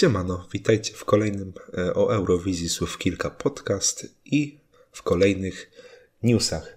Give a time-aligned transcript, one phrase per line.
[0.00, 4.58] Siemano, witajcie w kolejnym e, o Eurowizji słów kilka podcast i
[4.92, 5.70] w kolejnych
[6.22, 6.76] newsach.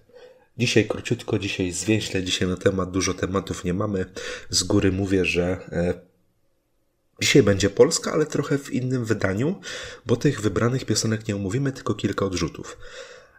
[0.57, 4.05] Dzisiaj króciutko, dzisiaj zwięźle, dzisiaj na temat dużo tematów nie mamy.
[4.49, 5.93] Z góry mówię, że e,
[7.21, 9.59] dzisiaj będzie Polska, ale trochę w innym wydaniu,
[10.05, 12.77] bo tych wybranych piosenek nie omówimy, tylko kilka odrzutów.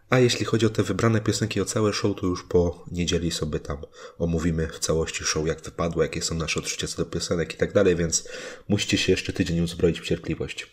[0.09, 3.59] A jeśli chodzi o te wybrane piosenki, o całe show, to już po niedzieli sobie
[3.59, 3.77] tam
[4.17, 7.73] omówimy w całości show, jak wypadło, jakie są nasze odczucia co do piosenek i tak
[7.73, 8.29] dalej, więc
[8.67, 10.67] musicie się jeszcze tydzień uzbroić w cierpliwość.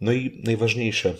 [0.00, 1.14] No i najważniejsze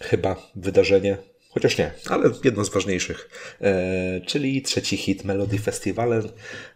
[0.00, 1.18] chyba wydarzenie,
[1.58, 3.30] chociaż nie, ale jedno z ważniejszych,
[3.60, 6.28] e, czyli trzeci hit Melody Festivalen.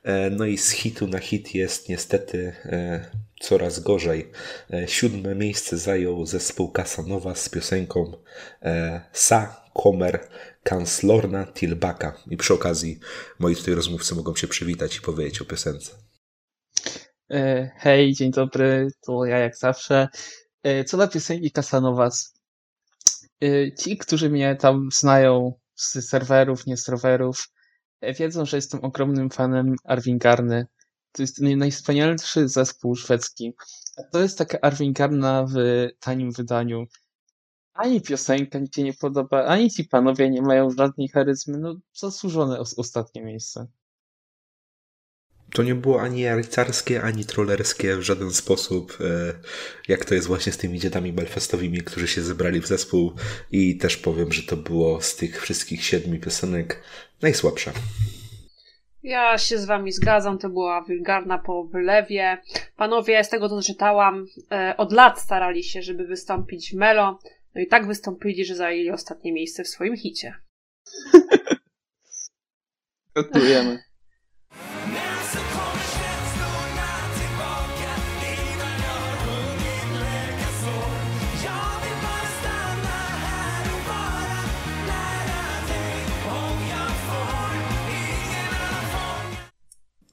[0.02, 3.10] E, no i z hitu na hit jest niestety e,
[3.40, 4.30] coraz gorzej.
[4.72, 8.12] E, siódme miejsce zajął zespół Casanowa z piosenką
[8.62, 10.28] e, Sa Komer
[10.62, 12.18] Kanslorna Tilbaka.
[12.30, 12.98] I przy okazji
[13.38, 15.92] moi tutaj rozmówcy mogą się przywitać i powiedzieć o piosence.
[17.30, 20.08] E, hej, dzień dobry, to ja jak zawsze.
[20.86, 22.41] Co do piosenki Casanowas.
[23.78, 27.48] Ci, którzy mnie tam znają z serwerów, nie z rowerów,
[28.18, 30.66] wiedzą, że jestem ogromnym fanem Arvin Garny
[31.12, 33.52] to jest najwspanialszy zespół szwedzki.
[34.12, 35.54] To jest taka Arvin Garna w
[36.00, 36.84] tanim wydaniu.
[37.74, 41.58] Ani piosenka mi się nie podoba, ani ci panowie nie mają żadnej charyzmy.
[41.58, 43.66] No, zasłużone ostatnie miejsce.
[45.52, 49.32] To nie było ani rycerskie, ani trollerskie w żaden sposób, e,
[49.88, 53.12] jak to jest właśnie z tymi dziadami belfastowymi, którzy się zebrali w zespół
[53.50, 56.82] i też powiem, że to było z tych wszystkich siedmiu piosenek
[57.22, 57.72] najsłabsze.
[59.02, 62.38] Ja się z wami zgadzam, to była wulgarna po wylewie.
[62.76, 67.18] Panowie, z tego co czytałam, e, od lat starali się, żeby wystąpić w Melo.
[67.54, 70.34] No i tak wystąpili, że zajęli ostatnie miejsce w swoim hicie.
[73.14, 73.82] Gratulujemy.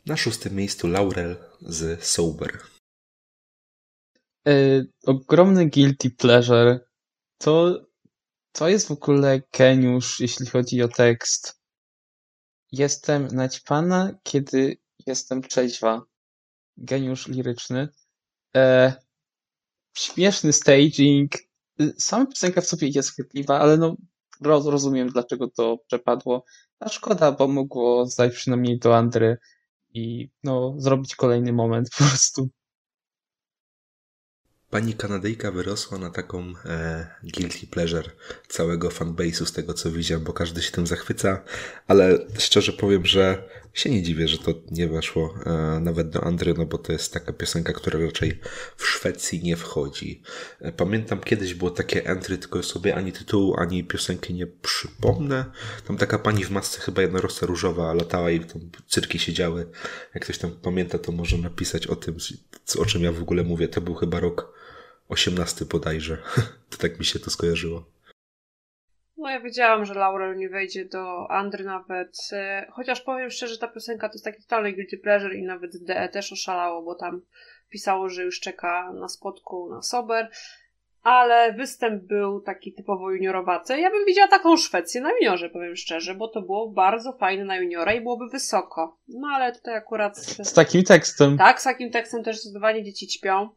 [0.09, 2.59] Na szóstym miejscu Laurel z Sober.
[4.45, 6.79] Yy, ogromny guilty pleasure.
[7.37, 7.85] To,
[8.51, 11.61] to jest w ogóle geniusz, jeśli chodzi o tekst.
[12.71, 14.77] Jestem naćpana, kiedy
[15.07, 16.01] jestem trzeźwa.
[16.77, 17.89] Geniusz liryczny.
[18.55, 18.93] E,
[19.97, 21.31] śmieszny staging.
[21.97, 23.95] Sama piosenka w sobie jest chwytliwa, ale no
[24.41, 26.45] rozumiem, dlaczego to przepadło.
[26.79, 29.37] A szkoda, bo mogło zdać przynajmniej do Andry
[29.93, 32.49] i no, zrobić kolejny moment po prostu.
[34.69, 38.09] Pani Kanadyjka wyrosła na taką e, guilty pleasure
[38.47, 41.43] całego fanbase'u z tego co widziałem, bo każdy się tym zachwyca,
[41.87, 46.53] ale szczerze powiem, że się nie dziwię, że to nie weszło e, nawet do Andry,
[46.57, 48.39] no bo to jest taka piosenka, która raczej
[48.77, 50.21] w Szwecji nie wchodzi.
[50.61, 55.45] E, pamiętam kiedyś było takie entry, tylko sobie ani tytułu, ani piosenki nie przypomnę.
[55.87, 59.65] Tam taka pani w masce chyba jednorożca różowa latała i tam cyrki się działy.
[60.13, 62.17] Jak ktoś tam pamięta, to może napisać o tym,
[62.79, 63.67] o czym ja w ogóle mówię.
[63.67, 64.53] To był chyba rok
[65.09, 66.17] 18 bodajże.
[66.69, 67.98] to tak mi się to skojarzyło.
[69.29, 73.67] No ja wiedziałam, że Laurel nie wejdzie do Andry nawet, e, chociaż powiem szczerze, ta
[73.67, 77.21] piosenka to jest taki totalny guilty pleasure i nawet DE też oszalało, bo tam
[77.69, 80.29] pisało, że już czeka na spotku na Sober,
[81.03, 83.79] ale występ był taki typowo juniorowaty.
[83.79, 87.57] Ja bym widziała taką Szwecję na juniorze, powiem szczerze, bo to było bardzo fajne na
[87.57, 88.97] juniora i byłoby wysoko.
[89.07, 90.17] No ale tutaj akurat...
[90.17, 91.37] Z takim tekstem.
[91.37, 93.49] Tak, z takim tekstem też zdecydowanie dzieci ćpią,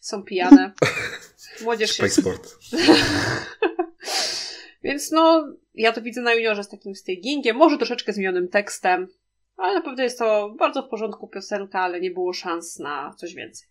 [0.00, 0.72] są pijane.
[1.64, 2.08] Młodzież się...
[2.08, 2.56] Sport.
[4.82, 9.08] Więc no, ja to widzę na juniorze z takim stagingiem, może troszeczkę zmienionym tekstem,
[9.56, 13.34] ale na pewno jest to bardzo w porządku piosenka, ale nie było szans na coś
[13.34, 13.68] więcej.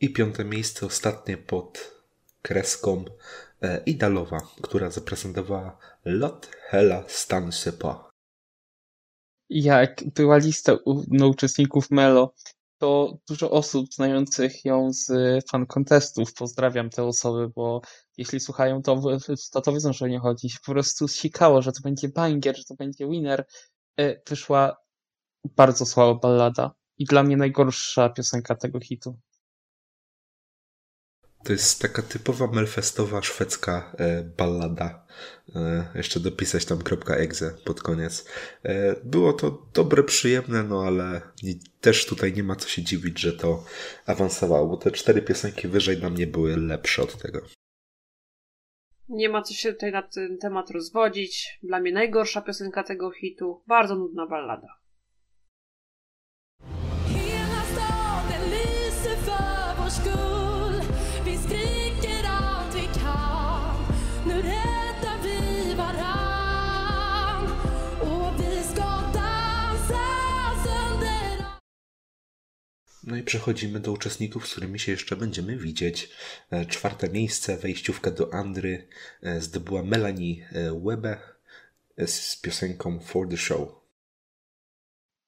[0.00, 1.97] I piąte miejsce, ostatnie pod
[2.48, 3.04] kreską
[3.62, 8.10] e, Idalowa, która zaprezentowała Lot Hela Stan Sepa.
[9.50, 10.78] Jak była lista
[11.08, 12.34] no, uczestników Melo,
[12.78, 15.06] to dużo osób znających ją z
[15.50, 16.34] fan contestów.
[16.34, 17.80] Pozdrawiam te osoby, bo
[18.16, 19.02] jeśli słuchają, to,
[19.52, 20.48] to, to wiedzą, że o nie chodzi.
[20.66, 23.46] Po prostu sikało, że to będzie banger, że to będzie winner.
[24.00, 24.76] E, wyszła
[25.44, 29.18] bardzo słaba ballada i dla mnie najgorsza piosenka tego hitu.
[31.44, 35.06] To jest taka typowa melfestowa szwedzka e, ballada.
[35.56, 38.28] E, jeszcze dopisać tam .exe pod koniec.
[38.62, 41.20] E, było to dobre, przyjemne, no ale
[41.80, 43.64] też tutaj nie ma co się dziwić, że to
[44.06, 47.40] awansowało, bo te cztery piosenki wyżej dla mnie były lepsze od tego.
[49.08, 51.58] Nie ma co się tutaj na ten temat rozwodzić.
[51.62, 53.62] Dla mnie najgorsza piosenka tego hitu.
[53.66, 54.78] Bardzo nudna ballada.
[73.08, 76.10] No i przechodzimy do uczestników, z którymi się jeszcze będziemy widzieć.
[76.50, 78.88] E, czwarte miejsce, wejściówka do Andry
[79.22, 81.18] e, zdobyła Melanie e, Webbe
[82.06, 83.68] z piosenką For the Show.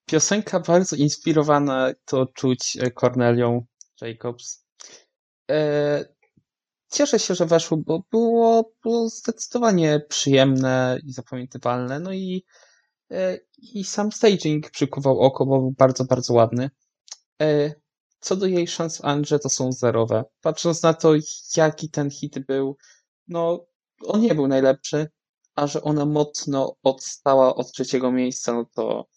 [0.05, 3.65] Piosenka bardzo inspirowana, to czuć Cornelią
[4.01, 4.65] Jacobs.
[6.91, 11.99] Cieszę się, że weszło, bo było, było zdecydowanie przyjemne i zapamiętywalne.
[11.99, 12.45] No i,
[13.73, 16.69] i sam staging przykuwał oko, bo był bardzo, bardzo ładny.
[17.41, 17.75] E,
[18.19, 20.23] co do jej szans w Andrze, to są zerowe.
[20.41, 21.13] Patrząc na to,
[21.57, 22.77] jaki ten hit był,
[23.27, 23.65] no,
[24.05, 25.07] on nie był najlepszy,
[25.55, 29.07] a że ona mocno odstała od trzeciego miejsca, no to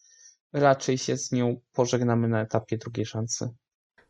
[0.53, 3.49] raczej się z nią pożegnamy na etapie drugiej szansy.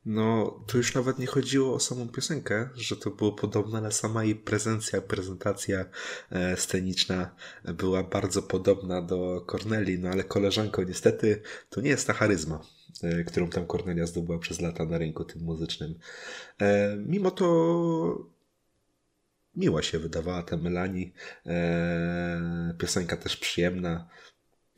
[0.04, 4.24] No, tu już nawet nie chodziło o samą piosenkę, że to było podobne, ale sama
[4.24, 5.84] jej prezencja, prezentacja
[6.30, 7.34] e, sceniczna
[7.64, 12.60] była bardzo podobna do Corneli, no ale koleżanko, niestety to nie jest ta charyzma,
[13.26, 15.94] którą tam Cornelia zdobyła przez lata na rynku tym muzycznym.
[16.60, 17.46] E, mimo to
[19.56, 21.10] miła się wydawała ta Melanie.
[22.78, 24.08] Piosenka też przyjemna.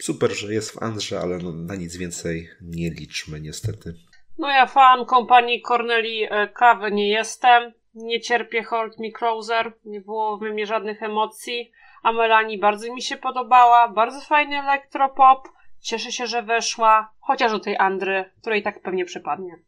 [0.03, 3.95] Super, że jest w Andrze, ale no, na nic więcej nie liczmy niestety.
[4.39, 7.73] No ja fan kompanii Corneli e, Kawy nie jestem.
[7.95, 9.73] Nie cierpię Hold Me Closer.
[9.85, 11.73] Nie było w mnie żadnych emocji.
[12.03, 13.89] A Melanie bardzo mi się podobała.
[13.89, 15.49] Bardzo fajny elektropop.
[15.87, 17.13] Cieszę się, że weszła.
[17.21, 19.59] Chociaż do tej Andry, której tak pewnie przypadnie.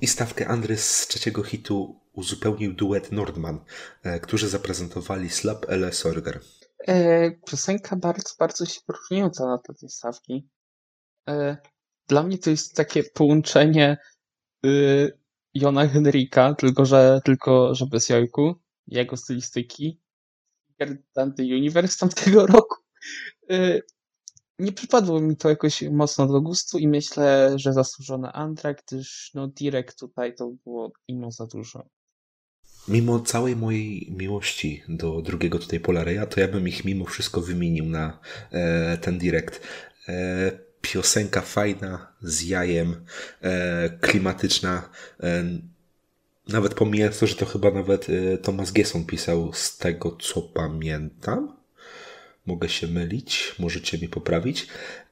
[0.00, 3.64] I stawkę Andry z trzeciego hitu uzupełnił duet Nordman,
[4.02, 5.92] e, którzy zaprezentowali Slap L.
[5.92, 6.40] Sorger.
[6.88, 10.48] E, piosenka bardzo, bardzo się różniąca na te stawki.
[11.28, 11.56] E,
[12.08, 13.96] dla mnie to jest takie połączenie
[14.66, 15.18] y,
[15.54, 18.54] Jona Henrika, tylko że, tylko że bez jajku,
[18.86, 20.00] jego stylistyki.
[21.16, 22.76] Dante Universe tamtego roku.
[23.50, 23.82] Y,
[24.58, 29.48] nie przypadło mi to jakoś mocno do gustu i myślę, że zasłużone Andra, gdyż no
[29.48, 31.88] Direct tutaj to było imo za dużo.
[32.88, 37.84] Mimo całej mojej miłości do drugiego tutaj Polareja, to ja bym ich mimo wszystko wymienił
[37.84, 38.18] na
[38.52, 39.60] e, ten Direct.
[40.08, 43.04] E, piosenka fajna, z jajem,
[43.42, 44.88] e, klimatyczna.
[45.22, 45.44] E,
[46.48, 51.56] nawet pomijając to, że to chyba nawet e, Thomas Gesson pisał z tego, co pamiętam.
[52.46, 54.66] Mogę się mylić, możecie mi poprawić.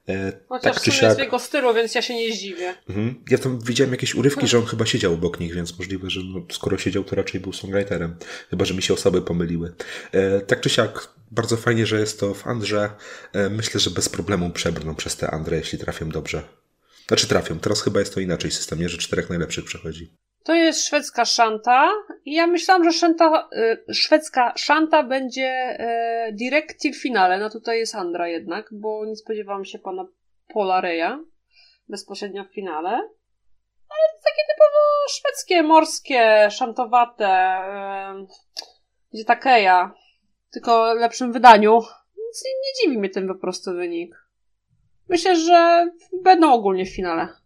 [0.09, 1.01] E, Chociaż tak, czy siak...
[1.01, 2.75] jest w jego stylu, więc ja się nie zdziwię.
[2.89, 3.23] Mhm.
[3.29, 6.45] Ja tam widziałem jakieś urywki, że on chyba siedział obok nich, więc możliwe, że no,
[6.51, 8.15] skoro siedział, to raczej był songwriterem.
[8.49, 9.73] Chyba, że mi się osoby pomyliły.
[10.11, 12.89] E, tak czy siak, bardzo fajnie, że jest to w Andrze.
[13.33, 16.43] E, myślę, że bez problemu przebrną przez te Andrę, jeśli trafią dobrze.
[17.07, 17.59] Znaczy trafią.
[17.59, 18.89] Teraz chyba jest to inaczej system, nie?
[18.89, 20.13] że czterech najlepszych przechodzi.
[20.43, 21.91] To jest szwedzka szanta
[22.25, 23.49] i ja myślałam, że szanta,
[23.87, 25.77] y, szwedzka szanta będzie
[26.29, 27.39] y, direct till finale.
[27.39, 30.05] No tutaj jest Andra jednak, bo nie spodziewałam się pana
[30.53, 31.25] Paula Reya
[31.89, 32.89] bezpośrednio w finale.
[33.89, 37.57] Ale to takie typowo szwedzkie, morskie, szantowate.
[38.21, 38.27] Y,
[39.13, 39.93] gdzie takeja,
[40.53, 41.81] tylko w lepszym wydaniu.
[42.17, 44.15] Więc nie, nie dziwi mnie ten po prostu wynik.
[45.09, 45.87] Myślę, że
[46.23, 47.42] będą ogólnie w finale.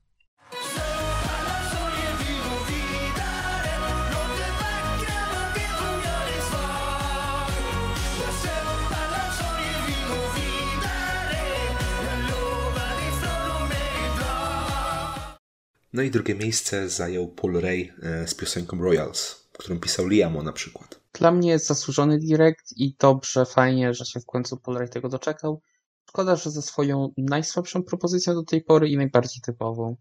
[15.98, 20.54] No i drugie miejsce zajął Paul Ray e, z piosenką Royals, którą pisał Liamo na
[20.54, 21.00] przykład.
[21.14, 25.10] Dla mnie jest zasłużony direkt i dobrze, fajnie, że się w końcu Paul Ray tego
[25.10, 25.62] doczekał.
[26.10, 29.96] Szkoda, że ze swoją najsłabszą propozycją do tej pory i najbardziej typową.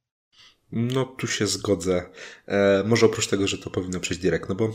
[0.72, 2.10] No, tu się zgodzę.
[2.48, 4.74] E, może oprócz tego, że to powinno przejść direkt, no bo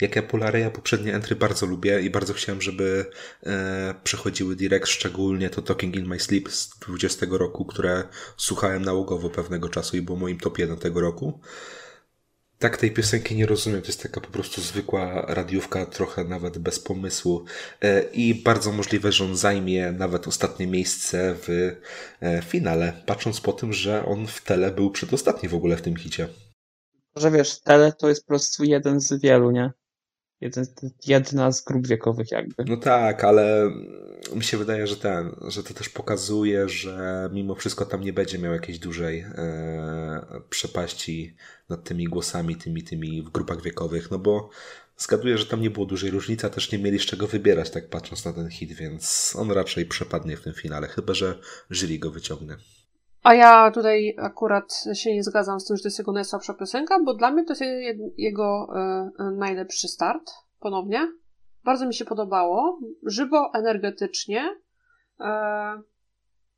[0.00, 3.06] jak ja Polareja poprzednie entry bardzo lubię i bardzo chciałem, żeby
[3.42, 8.04] e, przechodziły direct, szczególnie to Talking in My Sleep z 20 roku, które
[8.36, 11.40] słuchałem nałogowo pewnego czasu i było moim top 1 tego roku.
[12.60, 13.80] Tak, tej piosenki nie rozumiem.
[13.80, 17.44] To jest taka po prostu zwykła radiówka, trochę nawet bez pomysłu.
[17.82, 21.76] E, I bardzo możliwe, że on zajmie nawet ostatnie miejsce w
[22.22, 25.96] e, finale, patrząc po tym, że on w tele był przedostatni w ogóle w tym
[25.96, 26.28] hicie.
[27.16, 29.70] Że wiesz, tele to jest po prostu jeden z wielu, nie?
[30.40, 30.66] Jeden,
[31.06, 32.64] jedna z grup wiekowych jakby.
[32.64, 33.70] No tak, ale
[34.34, 38.38] mi się wydaje, że ten, że to też pokazuje, że mimo wszystko tam nie będzie
[38.38, 41.36] miał jakiejś dużej e, przepaści
[41.68, 44.50] nad tymi głosami, tymi, tymi w grupach wiekowych, no bo
[44.98, 47.88] zgaduję, że tam nie było dużej różnicy, a też nie mieli z czego wybierać, tak
[47.88, 51.38] patrząc na ten hit, więc on raczej przepadnie w tym finale, chyba że
[51.70, 52.56] jury go wyciągnie.
[53.22, 56.98] A ja tutaj akurat się nie zgadzam z tym, że to jest jego najsłabsza piosenka,
[57.04, 57.62] bo dla mnie to jest
[58.16, 58.68] jego
[59.20, 61.12] y, najlepszy start ponownie.
[61.64, 62.78] Bardzo mi się podobało.
[63.06, 64.56] Żywo, energetycznie.
[65.20, 65.24] Y,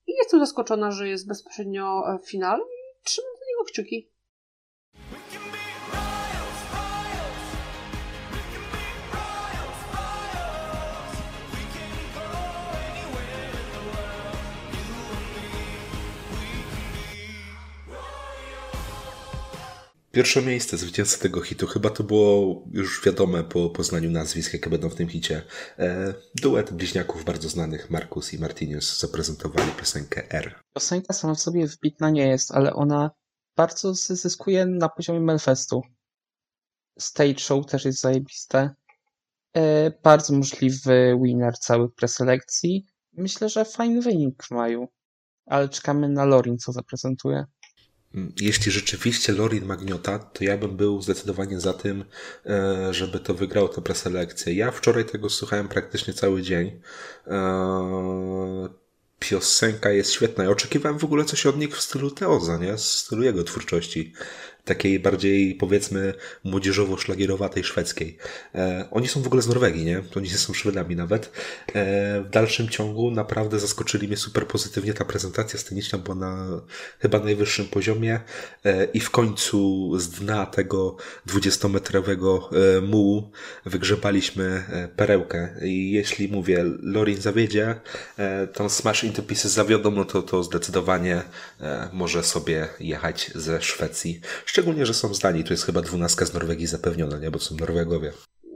[0.07, 4.12] I jestem zaskoczona, że jest bezpośrednio w finale i trzymam do niego kciuki.
[20.12, 21.66] Pierwsze miejsce zwycięzcy tego hitu.
[21.66, 25.42] Chyba to było już wiadome po poznaniu nazwisk, jakie będą w tym hicie.
[25.78, 30.61] E, duet bliźniaków bardzo znanych, Markus i Martinius, zaprezentowali piosenkę R.
[30.75, 33.11] Piosenka sama w sobie wbitna nie jest, ale ona
[33.57, 35.83] bardzo zyskuje na poziomie Melfestu.
[36.99, 38.71] Stage show też jest zajebiste.
[39.57, 42.87] E, bardzo możliwy winner całych preselekcji.
[43.12, 44.88] Myślę, że fajny wynik w maju.
[45.47, 47.45] Ale czekamy na Lorin, co zaprezentuje.
[48.40, 52.04] Jeśli rzeczywiście Lorin Magniota, to ja bym był zdecydowanie za tym,
[52.47, 54.54] e, żeby to wygrało tę preselekcję.
[54.54, 56.81] Ja wczoraj tego słuchałem praktycznie cały dzień.
[57.26, 58.69] E,
[59.19, 60.45] piosenka jest świetna.
[60.45, 62.76] Ja oczekiwałem w ogóle coś od nich w stylu Teoza, nie?
[62.76, 64.12] W stylu jego twórczości
[64.64, 66.14] takiej bardziej powiedzmy
[66.45, 68.16] młodzieżowo-szlagierowatej szwedzkiej.
[68.54, 70.02] E, oni są w ogóle z Norwegii, nie?
[70.11, 71.33] To nie są Szwedami nawet.
[71.75, 74.95] E, w dalszym ciągu naprawdę zaskoczyli mnie super pozytywnie.
[74.95, 76.62] Ta prezentacja sceniczna była na
[76.99, 78.21] chyba najwyższym poziomie
[78.64, 80.97] e, i w końcu z dna tego
[81.28, 83.31] 20-metrowego e, mułu
[83.66, 85.54] wygrzebaliśmy e, perełkę.
[85.62, 87.81] I jeśli mówię, Lorin zawiedzie,
[88.19, 91.23] e, tą Smash Into Pieces zawiodą, no to, to zdecydowanie
[91.92, 94.21] może sobie jechać ze Szwecji.
[94.52, 95.44] Szczególnie, że są zdani.
[95.44, 97.30] Tu jest chyba dwunastka z Norwegii zapewniona, nie?
[97.30, 98.12] Bo są Norwegowie.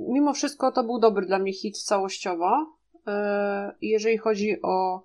[0.09, 2.76] Mimo wszystko to był dobry dla mnie hit całościowo.
[3.07, 5.05] E, jeżeli chodzi o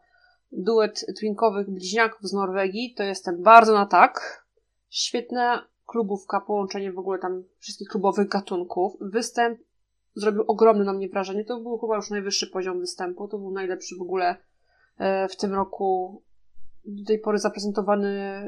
[0.51, 4.45] duet twinkowych bliźniaków z Norwegii, to jestem bardzo na tak.
[4.89, 8.93] Świetna klubówka, połączenie w ogóle tam wszystkich klubowych gatunków.
[9.01, 9.59] Występ
[10.15, 11.45] zrobił ogromne na mnie wrażenie.
[11.45, 13.27] To był chyba już najwyższy poziom występu.
[13.27, 14.35] To był najlepszy w ogóle
[14.97, 16.21] e, w tym roku
[16.85, 18.41] do tej pory zaprezentowany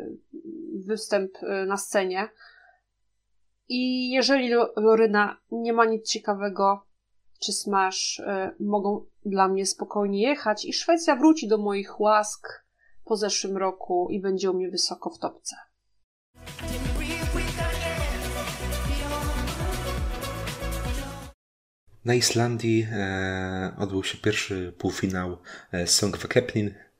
[0.85, 2.29] występ y, na scenie.
[3.69, 6.85] I jeżeli Loryna nie ma nic ciekawego,
[7.39, 8.23] czy Smash y,
[8.59, 12.47] mogą dla mnie spokojnie jechać i Szwecja wróci do moich łask
[13.05, 15.55] po zeszłym roku i będzie u mnie wysoko w topce.
[22.05, 25.37] Na Islandii e, odbył się pierwszy półfinał
[25.71, 26.92] e, Song Kepnin E,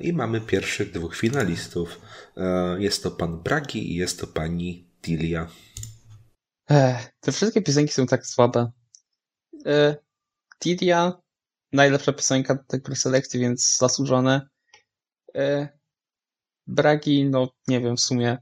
[0.00, 2.00] I mamy pierwszych dwóch finalistów.
[2.36, 5.48] E, jest to pan Bragi i jest to pani Dilia.
[6.70, 8.70] Ech, te wszystkie piosenki są tak słabe.
[9.66, 9.96] E,
[10.60, 11.22] Dilia,
[11.72, 14.48] najlepsza piosenka tej preselekcji, więc zasłużone.
[15.34, 15.68] E,
[16.66, 18.38] Bragi, no nie wiem w sumie.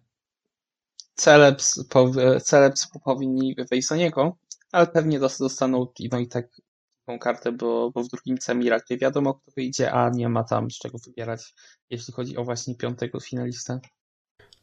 [1.15, 2.11] Celebs, po,
[2.43, 4.37] celebs powinni wejść za niego,
[4.73, 6.47] ale pewnie dostaną no i tak
[7.07, 10.79] tą kartę, bo, bo w drugim Miracle wiadomo, kto wyjdzie, a nie ma tam z
[10.79, 11.55] czego wybierać,
[11.91, 13.81] jeśli chodzi o właśnie piątego finalistę.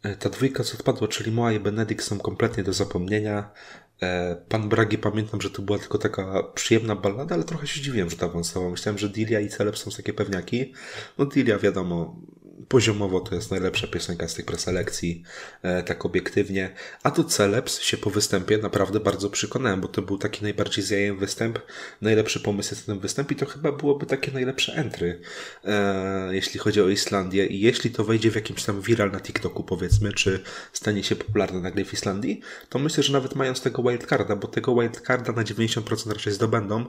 [0.04, 3.52] E, ta dwójka co odpadła, czyli Moa i Benedikt są kompletnie do zapomnienia.
[4.02, 8.10] E, pan Bragi pamiętam, że to była tylko taka przyjemna ballada, ale trochę się dziwiłem,
[8.10, 8.72] że to awansowało.
[8.72, 10.74] Myślałem, że Dilia i Celeb są takie pewniaki.
[11.18, 12.22] No Dilia wiadomo,
[12.72, 15.24] poziomowo to jest najlepsza piosenka z tych preselekcji,
[15.62, 16.76] e, tak obiektywnie.
[17.04, 21.20] A tu Celebs się po występie naprawdę bardzo przekonałem, bo to był taki najbardziej zjajem
[21.20, 21.60] występ,
[22.02, 25.22] najlepszy pomysł jest ten występ i to chyba byłoby takie najlepsze entry,
[25.66, 27.48] e, jeśli chodzi o Islandię.
[27.48, 31.60] I jeśli to wejdzie w jakimś tam viral na TikToku powiedzmy, czy stanie się popularne
[31.60, 36.12] nagle w Islandii, to myślę, że nawet mając tego wildcarda, bo tego wildcarda na 90%
[36.12, 36.86] raczej zdobędą,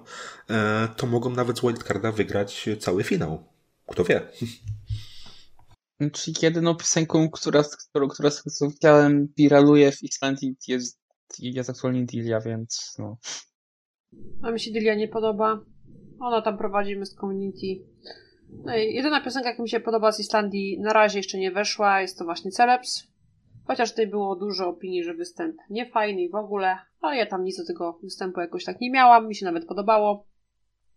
[0.50, 3.44] e, to mogą nawet z wildcarda wygrać cały finał.
[3.86, 4.20] Kto wie?
[6.12, 8.42] Czyli jedyną piosenką, która, którą, która z
[9.36, 11.00] wiraluje w Islandii jest,
[11.38, 13.16] jest aktualnie Dilia, więc no.
[14.42, 15.60] A mi się Dilia nie podoba.
[16.20, 17.84] Ona tam prowadzi z Community.
[18.64, 22.18] No jedyna piosenka, jaka mi się podoba z Islandii, na razie jeszcze nie weszła, jest
[22.18, 23.12] to właśnie Celebs.
[23.66, 27.44] Chociaż tutaj było dużo opinii, że występ nie fajny i w ogóle, ale ja tam
[27.44, 30.26] nic do tego występu jakoś tak nie miałam, mi się nawet podobało.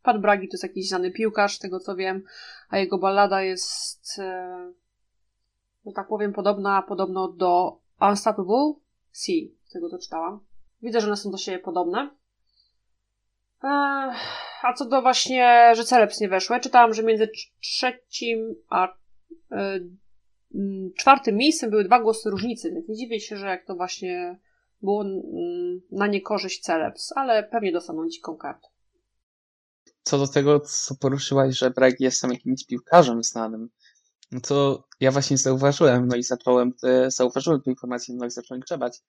[0.03, 2.23] Pan Bragi to jest jakiś znany piłkarz, z tego co wiem,
[2.69, 4.73] a jego ballada jest, e,
[5.85, 8.73] no tak powiem, podobna podobno do Unstoppable
[9.11, 10.39] Sea, z tego co czytałam.
[10.81, 12.09] Widzę, że one są do siebie podobne.
[14.63, 17.29] A co do właśnie, że Celebs nie weszły, czytałam, że między
[17.61, 18.87] trzecim a
[19.51, 19.79] e,
[20.97, 24.39] czwartym miejscem były dwa głosy różnicy, więc nie dziwię się, że jak to właśnie
[24.81, 25.05] było
[25.91, 28.67] na niekorzyść Celebs, ale pewnie dostaną dziką kartę.
[30.01, 33.69] Co do tego, co poruszyłaś, że Bragi jest tam jakimś piłkarzem znanym,
[34.31, 38.61] no to ja właśnie zauważyłem, no i zacząłem, te, zauważyłem tę informację, no i zacząłem
[38.61, 39.01] grzebać.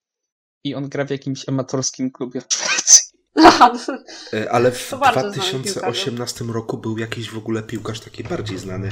[0.64, 3.06] I on gra w jakimś amatorskim klubie w Szwecji.
[4.32, 8.90] E, ale w 2018 roku był jakiś w ogóle piłkarz taki bardziej znany.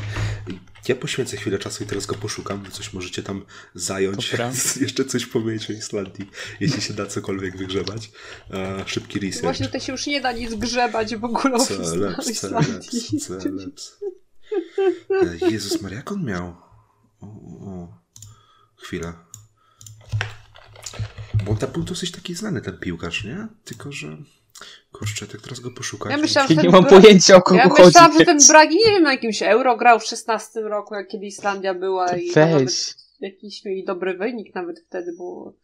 [0.88, 2.64] Ja poświęcę chwilę czasu i teraz go poszukam.
[2.70, 4.34] Coś możecie tam zająć.
[4.80, 8.10] Jeszcze coś powiedzieć o Islandii, jeśli się da cokolwiek wygrzebać.
[8.50, 9.42] E, szybki research.
[9.42, 12.42] Właśnie tutaj się już nie da nic grzebać w ogóle o celeps.
[15.50, 16.56] Jezus Maria, jak on miał?
[17.20, 17.88] O, o.
[18.76, 19.24] Chwila.
[21.44, 23.46] Bo on tam był dosyć taki znany, ten piłkarz, nie?
[23.64, 24.16] Tylko, że...
[24.92, 26.12] Kurczę, tak teraz go poszukać.
[26.12, 27.80] Ja myślałam, że nie mam pojęcia o kogo ja chodzi.
[27.80, 31.08] Ja myślałam, że ten Bragi, nie wiem, na jakimś euro grał w 16 roku, jak
[31.08, 32.94] kiedy Islandia była to i weź.
[33.20, 35.54] jakiś mieli dobry wynik nawet wtedy było.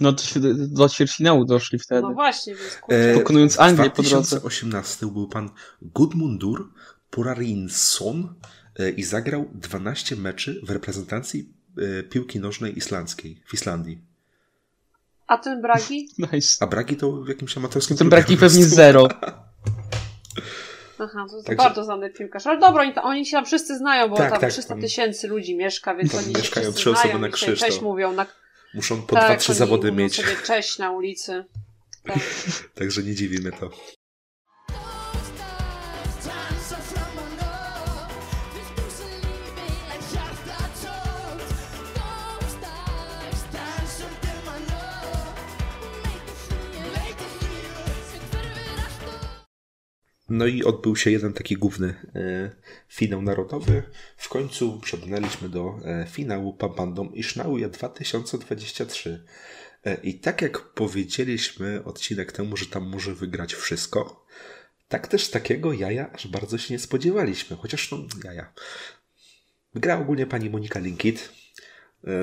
[0.00, 2.02] No to się do ćwierćfinału doszli wtedy.
[2.02, 3.10] No właśnie, więc kurczę.
[3.10, 4.36] E, Pokonując Anglię po drodze.
[4.36, 5.50] W 2018 był pan
[5.82, 6.72] Gudmundur
[7.10, 8.34] Porarinsson
[8.78, 11.52] e, i zagrał 12 meczy w reprezentacji
[11.98, 13.98] e, piłki nożnej islandzkiej w Islandii.
[15.26, 16.08] A ten Bragi?
[16.32, 16.56] Nice.
[16.60, 19.08] A Bragi to w jakimś amatorskim Ten Bragi pewnie zero.
[21.00, 21.64] Aha, to jest Także...
[21.64, 22.46] bardzo znany piłkarz.
[22.46, 25.56] Ale dobra, oni, oni się tam wszyscy znają, bo tak, tam tak, 300 tysięcy ludzi
[25.56, 27.60] mieszka, więc oni mieszkają trzy osoby na krzyż.
[27.60, 28.12] Cześć mówią.
[28.12, 28.26] Na...
[28.74, 30.16] Muszą po tak, dwa, trzy zawody mieć.
[30.16, 31.44] sobie cześć na ulicy.
[32.04, 32.18] Tak.
[32.74, 33.70] Także nie dziwimy to.
[50.28, 52.50] No i odbył się jeden taki główny e,
[52.88, 53.82] finał narodowy.
[54.16, 59.24] W końcu przebrnęliśmy do e, finału Pabandą i Sznauje 2023.
[59.84, 64.26] E, I tak jak powiedzieliśmy odcinek temu, że tam może wygrać wszystko,
[64.88, 67.56] tak też takiego jaja aż bardzo się nie spodziewaliśmy.
[67.56, 68.52] Chociaż no, jaja.
[69.74, 71.32] Wygrała ogólnie pani Monika Linkit,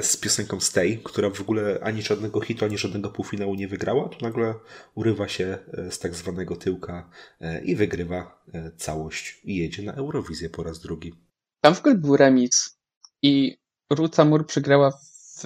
[0.02, 4.18] z piosenką Stay, która w ogóle ani żadnego hitu, ani żadnego półfinału nie wygrała, to
[4.22, 4.54] nagle
[4.96, 7.10] urywa się e, z tak zwanego tyłka
[7.42, 8.46] e, i wygrywa
[8.78, 11.14] całość i jedzie na Eurowizję po raz drugi.
[11.62, 12.80] Tam w ogóle był remix
[13.22, 13.58] i
[13.90, 15.44] Ruta Mur przegrała w...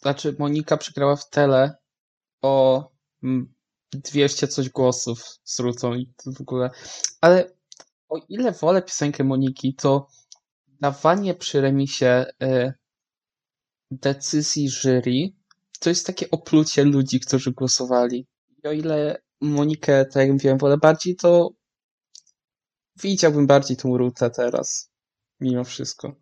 [0.00, 1.76] Znaczy Monika przegrała w tele
[2.42, 2.88] o
[3.92, 6.70] 200 coś głosów z Rutą i w ogóle...
[7.20, 7.50] Ale
[8.08, 10.08] o ile wolę piosenkę Moniki, to
[10.80, 12.24] dawanie przy remisie
[13.92, 15.32] decyzji jury
[15.82, 18.26] to jest takie oplucie ludzi, którzy głosowali.
[18.64, 21.50] I o ile Monikę, tak jak mówiłem, wolę bardziej, to
[23.02, 24.90] widziałbym bardziej tą rutę teraz.
[25.40, 26.16] Mimo wszystko.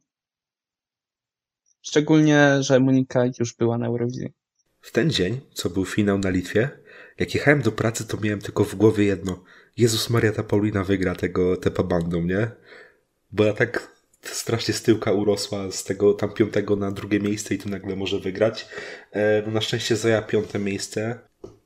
[1.83, 4.33] Szczególnie, że Monika już była na Eurowizji.
[4.81, 6.71] W ten dzień, co był finał na Litwie,
[7.19, 9.45] jak jechałem do pracy, to miałem tylko w głowie jedno.
[9.77, 12.51] Jezus Maria, ta Paulina wygra tego Tepa Bandą, nie?
[13.33, 17.59] Bo ja tak strasznie z tyłka urosła z tego tam piątego na drugie miejsce i
[17.59, 18.67] tu nagle może wygrać.
[19.13, 21.19] E, no na szczęście zajęła piąte miejsce.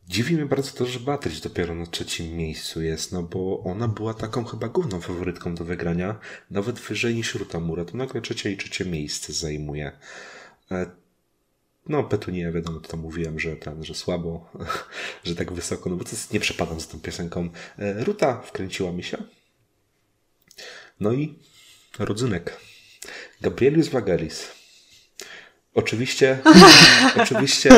[0.08, 4.14] Dziwi mnie bardzo to, że Beatrice dopiero na trzecim miejscu jest, no bo ona była
[4.14, 6.18] taką chyba główną faworytką do wygrania,
[6.50, 9.92] nawet wyżej niż Ruta Mura, to nagle trzecie i trzecie miejsce zajmuje.
[10.70, 10.86] E,
[11.88, 14.50] no, Petunia, wiadomo, to mówiłem, że ten, że słabo,
[15.24, 17.48] że tak wysoko, no bo to nie przepadam za tą piosenką.
[17.78, 19.18] E, Ruta wkręciła mi się.
[21.00, 21.38] No i
[21.98, 22.56] rodzynek.
[23.40, 24.48] Gabrielius Vagelis.
[25.74, 26.38] Oczywiście,
[27.22, 27.70] oczywiście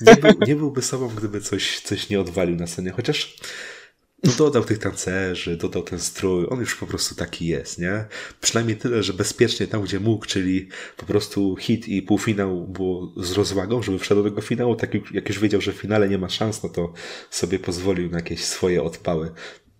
[0.00, 3.36] nie, był, nie byłby sobą, gdyby coś, coś nie odwalił na scenie, chociaż
[4.24, 8.04] no dodał tych tancerzy, dodał ten strój, on już po prostu taki jest, nie?
[8.40, 13.32] Przynajmniej tyle, że bezpiecznie tam, gdzie mógł, czyli po prostu hit i półfinał było z
[13.32, 16.28] rozwagą, żeby wszedł do tego finału, tak jak już wiedział, że w finale nie ma
[16.28, 16.92] szans, no to
[17.30, 19.30] sobie pozwolił na jakieś swoje odpały.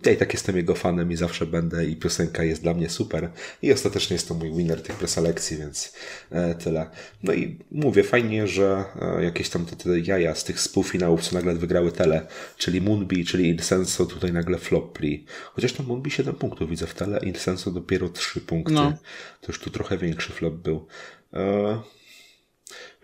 [0.07, 3.31] Ja i tak jestem jego fanem i zawsze będę i piosenka jest dla mnie super
[3.63, 5.93] i ostatecznie jest to mój winner tych preselekcji, więc
[6.31, 6.91] e, tyle.
[7.23, 11.35] No i mówię, fajnie, że e, jakieś tam te, te jaja z tych współfinałów, co
[11.35, 15.25] nagle wygrały tele, czyli Moonbee, czyli Insenso tutaj nagle flopli.
[15.53, 18.73] Chociaż tam Moonbee 7 punktów widzę w tele, Insenso dopiero 3 punkty.
[18.73, 18.93] No.
[19.41, 20.87] To już tu trochę większy flop był.
[21.33, 21.81] E,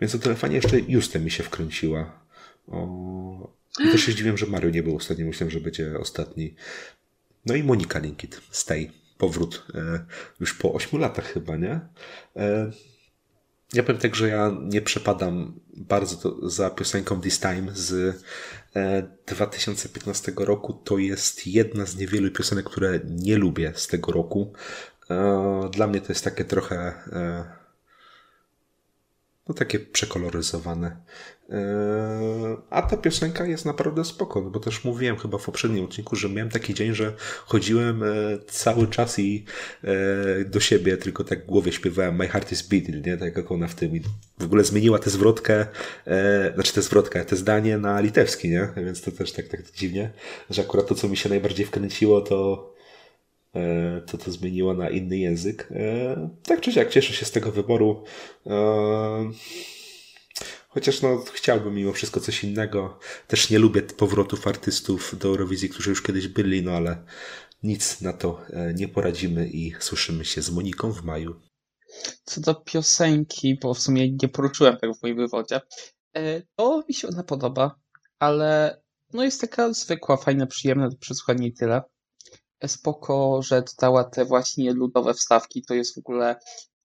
[0.01, 2.19] Więc o telefonie jeszcze Juste mi się wkręciła.
[2.67, 3.56] O...
[3.79, 5.25] I też się zdziwiłem, że Mario nie był ostatni.
[5.25, 6.55] Myślałem, że będzie ostatni.
[7.45, 8.41] No i Monika Linkit.
[8.51, 8.91] Stay.
[9.17, 9.65] Powrót.
[9.75, 10.05] E,
[10.39, 11.79] już po 8 latach chyba, nie?
[12.35, 12.71] E,
[13.73, 18.23] ja powiem tak, że ja nie przepadam bardzo za piosenką This Time z
[19.25, 20.73] 2015 e, roku.
[20.73, 24.53] To jest jedna z niewielu piosenek, które nie lubię z tego roku.
[25.71, 26.93] Dla mnie to jest takie trochę
[29.49, 30.97] no takie przekoloryzowane.
[32.69, 36.29] A ta piosenka jest naprawdę spoko, no bo też mówiłem chyba w poprzednim odcinku, że
[36.29, 37.13] miałem taki dzień, że
[37.45, 38.03] chodziłem
[38.47, 39.45] cały czas i
[40.45, 43.17] do siebie tylko tak w głowie śpiewałem My Heart is Beating, nie?
[43.17, 43.95] Tak jak ona w tym.
[43.95, 44.01] I
[44.39, 45.65] w ogóle zmieniła tę zwrotkę,
[46.53, 48.69] znaczy tę zwrotkę, te zdanie na litewski, nie?
[48.77, 50.11] Więc to też tak, tak dziwnie,
[50.49, 52.76] że akurat to, co mi się najbardziej wkręciło, to E,
[54.05, 55.69] to to zmieniło na inny język.
[55.71, 58.03] E, tak czy siak cieszę się z tego wyboru.
[58.45, 59.31] E,
[60.69, 62.99] chociaż no, chciałbym mimo wszystko coś innego.
[63.27, 67.05] Też nie lubię powrotów artystów do Eurowizji, którzy już kiedyś byli, no ale
[67.63, 68.41] nic na to
[68.75, 71.41] nie poradzimy i słyszymy się z Moniką w maju.
[72.23, 75.61] Co do piosenki, bo w sumie nie poruszyłem tego w moim wywodzie,
[76.55, 77.75] to mi się ona podoba,
[78.19, 78.81] ale
[79.13, 81.81] no jest taka zwykła, fajna, przyjemna do przesłuchania i tyle
[82.67, 85.61] spoko, że dodała te właśnie ludowe wstawki.
[85.61, 86.35] To jest w ogóle,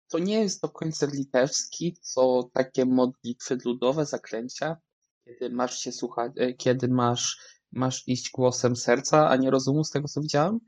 [0.08, 4.76] to nie jest do końca litewski, to takie modlitwy ludowe, zaklęcia,
[5.24, 7.38] kiedy masz się słuchać, e, kiedy masz,
[7.72, 10.60] masz iść głosem serca, a nie rozumu, z tego co widziałem.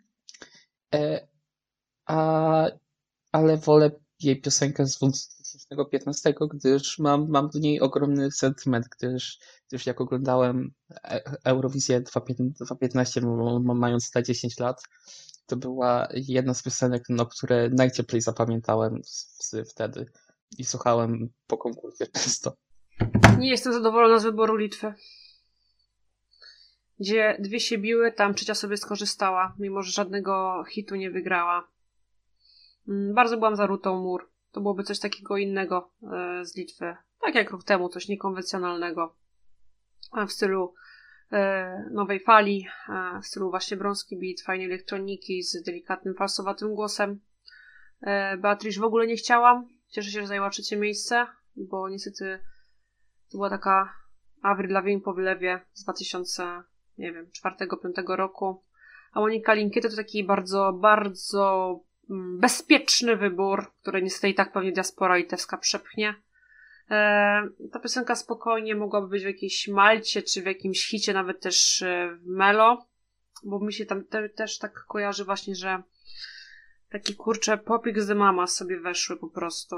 [0.95, 1.29] E,
[2.07, 2.67] a,
[3.33, 3.91] ale wolę
[4.21, 4.99] jej piosenkę z
[5.55, 9.39] 2015, gdyż mam, mam do niej ogromny sentyment, gdyż,
[9.69, 13.21] gdyż jak oglądałem e, Eurowizję 2015,
[13.65, 14.83] mając te 10 lat,
[15.47, 19.01] to była jedna z piosenek, no, które najcieplej zapamiętałem
[19.71, 20.07] wtedy
[20.59, 22.57] i słuchałem po konkursie często.
[23.39, 24.95] Nie jestem zadowolona z wyboru Litwy.
[27.01, 31.69] Gdzie dwie się biły, tam trzecia sobie skorzystała, mimo że żadnego hitu nie wygrała.
[32.89, 34.34] Mm, bardzo byłam za Rutą Mur.
[34.55, 36.97] To byłoby coś takiego innego e, z Litwy.
[37.21, 39.17] Tak jak rok temu, coś niekonwencjonalnego.
[40.29, 40.75] W stylu
[41.33, 47.21] e, nowej fali, e, w stylu właśnie brąski beat, fajnej elektroniki z delikatnym, falsowatym głosem.
[48.39, 49.69] Beatrice w ogóle nie chciałam.
[49.89, 52.39] Cieszę się, że zajęła trzecie miejsce, bo niestety
[53.31, 53.95] to była taka
[54.43, 56.63] Avril Lavigne po wylewie z 2000,
[56.99, 58.63] nie wiem, 4-5 roku.
[59.13, 61.81] A Monika Linkiety to taki bardzo, bardzo
[62.39, 66.15] bezpieczny wybór, który niestety i tak pewnie diaspora litewska przepchnie.
[66.91, 71.83] E, ta piosenka spokojnie mogłaby być w jakiejś Malcie, czy w jakimś hicie, nawet też
[71.83, 72.87] e, w Melo,
[73.45, 75.83] bo mi się tam te, też tak kojarzy właśnie, że
[76.91, 79.77] taki kurcze popik z mama sobie weszły po prostu.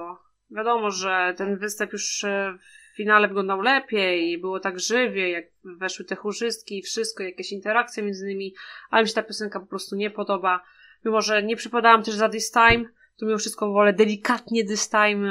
[0.51, 2.59] Wiadomo, że ten występ już e,
[2.93, 8.03] w finale wyglądał lepiej było tak żywie, jak weszły te chórzystki i wszystko, jakieś interakcje
[8.03, 8.55] między nimi,
[8.91, 10.65] ale mi się ta piosenka po prostu nie podoba
[11.05, 12.85] mimo że nie przypadałam też za This Time,
[13.17, 15.29] to mimo wszystko wolę delikatnie This Time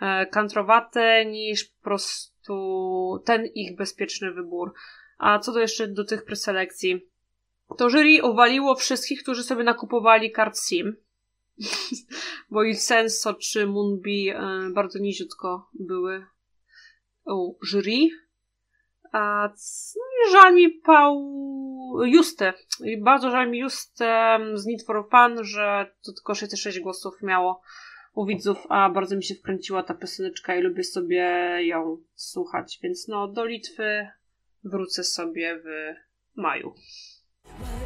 [0.00, 4.72] e, kantrowate niż po prostu ten ich bezpieczny wybór.
[5.18, 7.06] A co do jeszcze do tych preselekcji,
[7.78, 10.96] to jury uwaliło wszystkich, którzy sobie nakupowali kart SIM.
[12.50, 16.26] Bo i Senso czy Moonbee e, bardzo niziutko były
[17.26, 18.08] u jury.
[19.12, 19.48] A
[19.96, 20.70] no i żal mi
[21.86, 22.52] Pał Justę.
[22.98, 27.60] Bardzo żal mi Justę z Need for Fun, że to tylko 66 głosów miało
[28.14, 31.22] u widzów, a bardzo mi się wkręciła ta pioseneczka i lubię sobie
[31.60, 32.78] ją słuchać.
[32.82, 34.08] Więc no, do Litwy
[34.64, 35.94] wrócę sobie w
[36.36, 36.74] maju.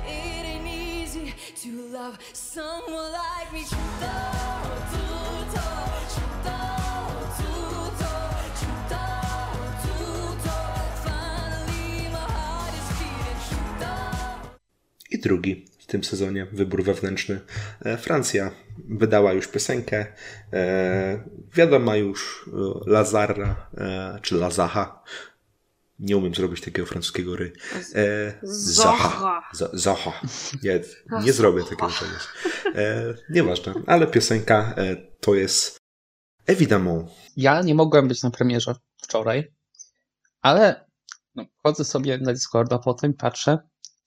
[0.08, 0.40] I
[15.20, 17.40] drugi w tym sezonie wybór wewnętrzny.
[17.80, 18.50] E, Francja
[18.88, 20.06] wydała już piosenkę.
[20.52, 23.70] E, wiadoma już e, Lazara,
[24.22, 25.04] czy Lazaha.
[25.98, 27.52] Nie umiem zrobić takiego francuskiego ry.
[28.42, 29.50] Zaha.
[29.72, 30.20] Zaha.
[30.62, 30.80] Nie,
[31.24, 32.22] nie zrobię takiego czegoś.
[33.30, 34.74] Nieważne, ale piosenka
[35.20, 35.80] to jest
[36.46, 37.10] Evidemment.
[37.36, 39.52] Ja nie mogłem być na premierze wczoraj,
[40.42, 40.86] ale
[41.34, 43.58] no, chodzę sobie na Discorda potem patrzę,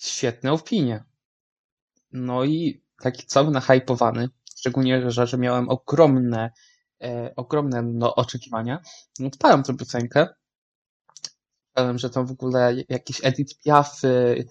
[0.08, 1.04] świetne opinie.
[2.12, 6.52] No i taki cały nahypowany, szczególnie, że, że miałem ogromne,
[7.04, 8.82] e, ogromne no, oczekiwania.
[9.26, 10.28] Odpalam tę piosenkę.
[11.76, 14.46] Myślałem, że tam w ogóle jakieś Edith Piafy,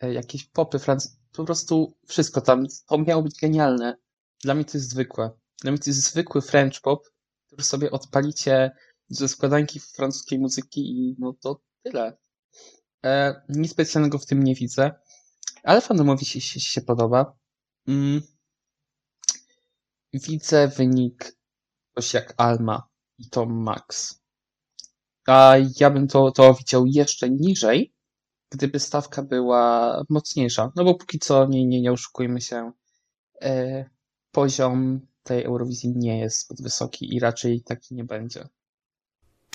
[0.00, 1.16] e, jakieś popy franc...
[1.32, 3.96] po prostu wszystko tam, to miało być genialne.
[4.42, 5.30] Dla mnie to jest zwykłe.
[5.62, 7.08] Dla mnie to jest zwykły French pop,
[7.58, 8.70] że sobie odpalicie
[9.08, 12.16] ze składanki francuskiej muzyki i no to tyle.
[13.04, 14.90] E, nic specjalnego w tym nie widzę,
[15.62, 17.36] ale fandomowi się, się, się podoba.
[17.88, 18.22] Mm.
[20.12, 21.36] Widzę wynik
[21.94, 24.20] coś jak Alma i to Max.
[25.26, 27.94] A ja bym to, to widział jeszcze niżej,
[28.50, 30.72] gdyby stawka była mocniejsza.
[30.76, 32.72] No bo póki co, nie, nie, nie oszukujmy się,
[33.42, 33.84] e,
[34.30, 38.48] poziom tej Eurowizji nie jest zbyt wysoki i raczej taki nie będzie.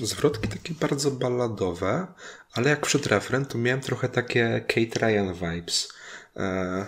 [0.02, 2.08] Zwrotki takie bardzo balladowe,
[2.54, 5.94] ale jak przed refren, to miałem trochę takie Kate Ryan vibes.
[6.36, 6.86] E...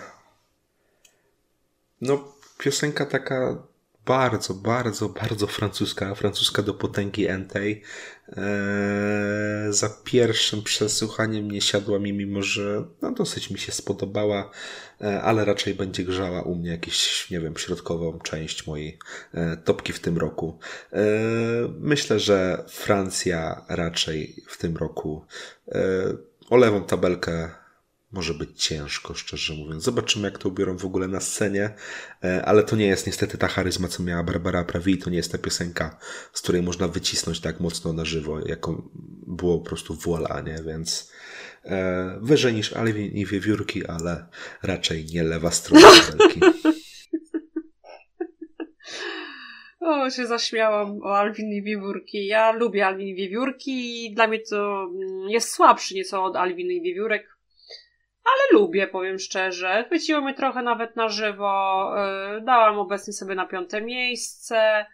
[2.00, 3.62] No, piosenka taka
[4.06, 7.82] bardzo, bardzo, bardzo francuska, francuska do potęgi entej.
[8.28, 14.50] Eee, za pierwszym przesłuchaniem nie siadła mi, mimo że no, dosyć mi się spodobała,
[15.00, 18.98] e, ale raczej będzie grzała u mnie jakieś, nie wiem, środkową część mojej
[19.34, 20.58] e, topki w tym roku.
[20.92, 20.98] E,
[21.80, 25.26] myślę, że Francja raczej w tym roku
[26.50, 27.65] o lewą tabelkę
[28.12, 29.82] może być ciężko, szczerze mówiąc.
[29.82, 31.74] Zobaczymy, jak to ubiorą w ogóle na scenie,
[32.24, 35.32] e, ale to nie jest niestety ta charyzma, co miała Barbara Prawi, to nie jest
[35.32, 35.98] ta piosenka,
[36.32, 38.88] z której można wycisnąć tak mocno na żywo, jaką
[39.26, 40.62] było po prostu voila, nie?
[40.66, 41.12] Więc
[41.64, 44.26] e, wyżej niż Alvin i Wiewiórki, ale
[44.62, 45.88] raczej nie lewa strona
[46.18, 46.40] wielki.
[49.80, 52.26] O, się zaśmiałam o Alwin i Wiewiórki.
[52.26, 56.70] Ja lubię Alwin i Wiewiórki i dla mnie to mm, jest słabszy nieco od Alwin
[56.70, 57.35] i Wiewiórek
[58.26, 59.84] ale lubię, powiem szczerze.
[59.86, 61.92] Chwyciło mnie trochę nawet na żywo.
[61.98, 64.86] E, dałam obecnie sobie na piąte miejsce.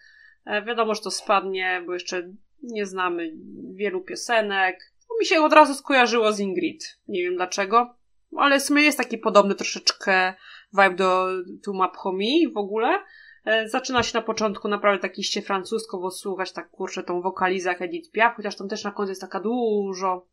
[0.44, 2.22] E, wiadomo, że to spadnie, bo jeszcze
[2.62, 3.32] nie znamy
[3.74, 4.92] wielu piosenek.
[5.08, 6.98] To mi się od razu skojarzyło z Ingrid.
[7.08, 7.94] Nie wiem dlaczego.
[8.36, 10.34] Ale w sumie jest taki podobny troszeczkę
[10.72, 11.28] vibe do
[11.64, 12.98] Tu Map Homie w ogóle.
[13.44, 17.68] E, zaczyna się na początku naprawdę tak iście francusko, bo słuchać tak kurczę tą wokalizę
[17.68, 20.26] jak Edith Piaf, chociaż tam też na końcu jest taka dużo,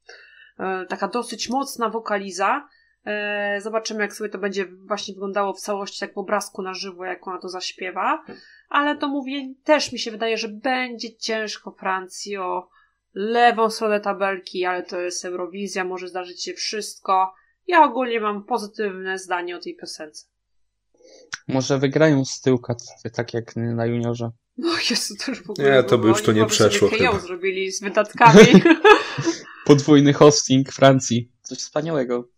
[0.89, 2.67] taka dosyć mocna wokaliza.
[3.05, 7.05] E, zobaczymy, jak sobie to będzie właśnie wyglądało w całości, jak w obrazku na żywo,
[7.05, 8.23] jak ona to zaśpiewa.
[8.69, 12.69] Ale to mówię, też mi się wydaje, że będzie ciężko Francji o
[13.13, 17.33] lewą stronę tabelki, ale to jest Eurowizja, może zdarzyć się wszystko.
[17.67, 20.25] Ja ogólnie mam pozytywne zdanie o tej piosence.
[21.47, 22.75] Może wygrają z tyłka,
[23.13, 24.31] tak jak na juniorze.
[24.57, 27.19] No Jezu, to już w ogóle Nie, to by już to nie przeszło chyba.
[27.19, 28.45] zrobili z wydatkami.
[29.65, 31.31] Podwójny hosting Francji.
[31.41, 32.29] Coś wspaniałego.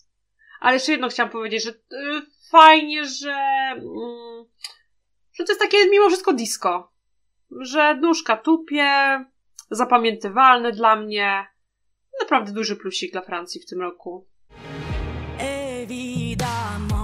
[0.61, 1.75] Ale jeszcze jedno chciałam powiedzieć, że y,
[2.51, 3.35] fajnie, że,
[3.77, 4.45] y,
[5.33, 6.91] że to jest takie mimo wszystko disco.
[7.61, 8.85] Że nóżka tupie,
[9.71, 11.47] zapamiętywalne dla mnie.
[12.19, 14.27] Naprawdę duży plusik dla Francji w tym roku.
[15.39, 17.01] Évidemment.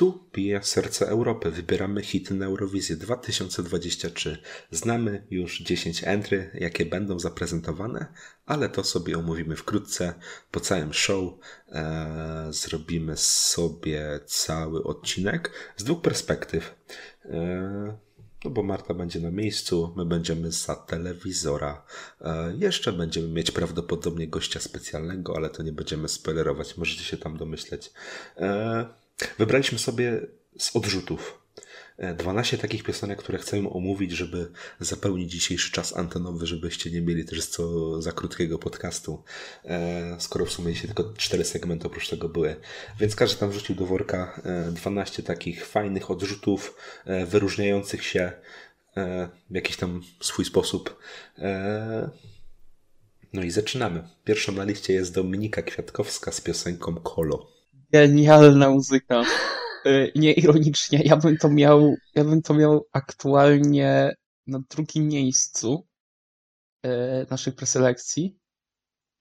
[0.00, 1.50] Tu bije serce Europy.
[1.50, 4.38] Wybieramy hity na Eurowizję 2023.
[4.70, 8.06] Znamy już 10 entry, jakie będą zaprezentowane,
[8.46, 10.14] ale to sobie omówimy wkrótce.
[10.50, 11.34] Po całym show
[11.68, 16.74] e, zrobimy sobie cały odcinek z dwóch perspektyw.
[17.24, 17.98] E,
[18.44, 21.84] no bo Marta będzie na miejscu, my będziemy za telewizora.
[22.20, 27.36] E, jeszcze będziemy mieć prawdopodobnie gościa specjalnego, ale to nie będziemy spoilerować, możecie się tam
[27.36, 27.92] domyśleć.
[29.38, 30.20] Wybraliśmy sobie
[30.58, 31.40] z odrzutów
[32.16, 37.24] 12 e, takich piosenek, które chcemy omówić, żeby zapełnić dzisiejszy czas antenowy, żebyście nie mieli
[37.24, 39.22] też co za krótkiego podcastu,
[39.64, 42.56] e, skoro w sumie dzisiaj tylko 4 segmenty oprócz tego były.
[43.00, 46.76] Więc każdy tam wrzucił do worka 12 e, takich fajnych odrzutów,
[47.26, 48.32] wyróżniających się
[49.50, 50.98] w jakiś tam swój sposób.
[53.32, 54.08] No i zaczynamy.
[54.24, 57.59] Pierwszą na liście jest Dominika Kwiatkowska z piosenką Kolo.
[57.92, 59.22] Genialna muzyka.
[59.86, 64.14] Y, nie ironicznie, ja bym to miał, ja bym to miał aktualnie
[64.46, 65.86] na drugim miejscu
[66.86, 66.90] y,
[67.30, 68.38] naszych preselekcji.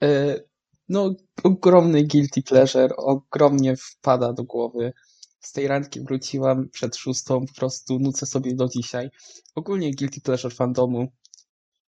[0.04, 0.50] Y,
[0.90, 4.94] no, ogromny guilty pleasure, ogromnie wpada do głowy.
[5.40, 9.10] Z tej randki wróciłam przed szóstą, po prostu nucę sobie do dzisiaj.
[9.56, 11.08] Ogólnie guilty pleasure fandomu.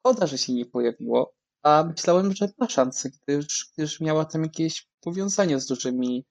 [0.03, 4.89] Oda, że się nie pojawiło, a myślałem, że ma szansę, gdyż, gdyż miała tam jakieś
[5.01, 6.25] powiązanie z dużymi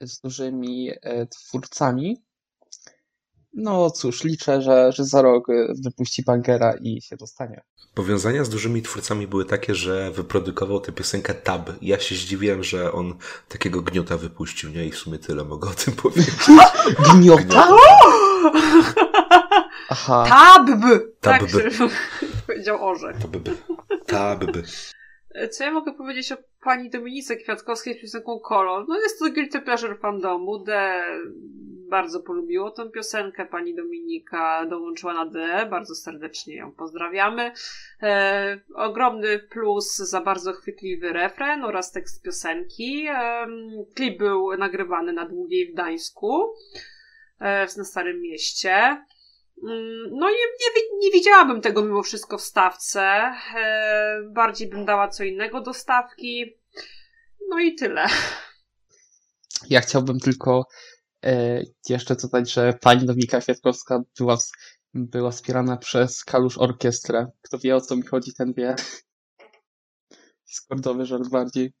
[0.00, 2.22] z dużymi e, twórcami.
[3.54, 5.52] No cóż, liczę, że, że za rok e,
[5.84, 7.60] wypuści bangera i się dostanie.
[7.94, 11.70] Powiązania z dużymi twórcami były takie, że wyprodukował tę piosenkę Tab.
[11.82, 13.14] Ja się zdziwiłem, że on
[13.48, 14.86] takiego gniota wypuścił, nie?
[14.86, 16.34] I w sumie tyle mogę o tym powiedzieć.
[17.12, 17.68] Gniota?
[19.88, 20.24] Aha.
[20.28, 20.66] Tabb!
[21.20, 21.40] Tabb.
[21.40, 21.42] Tak,
[22.46, 23.16] powiedział orzech.
[23.16, 23.48] Tabb.
[24.06, 24.56] Tabb.
[25.50, 28.84] Co ja mogę powiedzieć o pani Dominice Kwiatkowskiej z piosenką Kolor?
[28.88, 30.58] No jest to guilty pleasure fandomu.
[30.58, 31.02] D
[31.88, 33.46] bardzo polubiło tę piosenkę.
[33.46, 35.66] Pani Dominika dołączyła na D.
[35.70, 37.52] Bardzo serdecznie ją pozdrawiamy.
[38.02, 43.06] E, ogromny plus za bardzo chwytliwy refren oraz tekst piosenki.
[43.10, 43.46] E,
[43.94, 46.54] klip był nagrywany na Długiej w Gdańsku,
[47.40, 49.04] e, na Starym Mieście.
[49.62, 53.00] Mm, no i nie, nie widziałabym tego mimo wszystko w stawce.
[53.56, 56.56] E, bardziej bym dała co innego do stawki.
[57.48, 58.06] No i tyle.
[59.70, 60.66] Ja chciałbym tylko
[61.24, 64.38] e, jeszcze dodać, że pani Dominika Kwiatkowska była,
[64.94, 67.26] była wspierana przez Kalusz Orkiestrę.
[67.42, 68.76] Kto wie o co mi chodzi, ten wie.
[70.44, 71.72] Skordowy żart bardziej.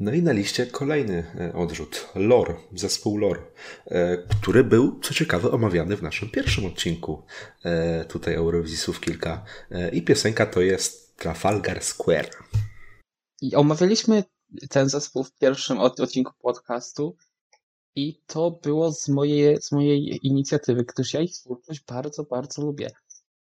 [0.00, 2.08] No i na liście kolejny e, odrzut.
[2.14, 3.42] Lore, zespół Lore,
[3.86, 7.22] e, który był, co ciekawe, omawiany w naszym pierwszym odcinku
[7.64, 9.44] e, tutaj Eurowizji kilka.
[9.92, 12.30] I piosenka to jest Trafalgar Square.
[13.40, 14.24] I omawialiśmy
[14.70, 17.16] ten zespół w pierwszym odcinku podcastu
[17.94, 22.90] i to było z mojej, z mojej inicjatywy, gdyż ja ich twórczość bardzo, bardzo lubię.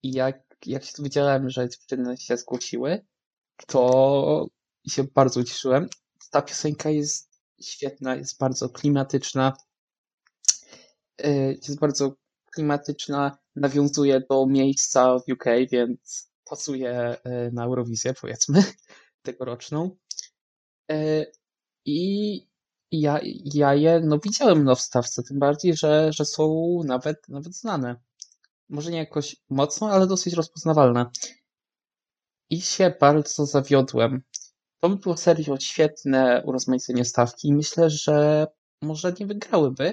[0.03, 3.05] I jak, jak się dowiedziałem, że dziewczyny się zgłosiły,
[3.67, 4.47] to
[4.89, 5.89] się bardzo ucieszyłem
[6.31, 9.57] ta piosenka jest świetna, jest bardzo klimatyczna.
[11.25, 12.17] Y, jest bardzo
[12.53, 18.65] klimatyczna, nawiązuje do miejsca w UK, więc pasuje y, na Eurowizję, powiedzmy,
[19.23, 19.97] tegoroczną.
[20.93, 21.33] Y,
[21.85, 22.49] I
[22.91, 23.21] ja,
[23.55, 27.97] ja je no, widziałem no, w stawce, tym bardziej, że, że są nawet, nawet znane.
[28.69, 31.11] Może nie jakoś mocno, ale dosyć rozpoznawalne.
[32.51, 34.23] I się bardzo zawiodłem.
[34.81, 38.47] To by było serio świetne urozmaicenie stawki i myślę, że
[38.83, 39.93] może nie wygrałyby,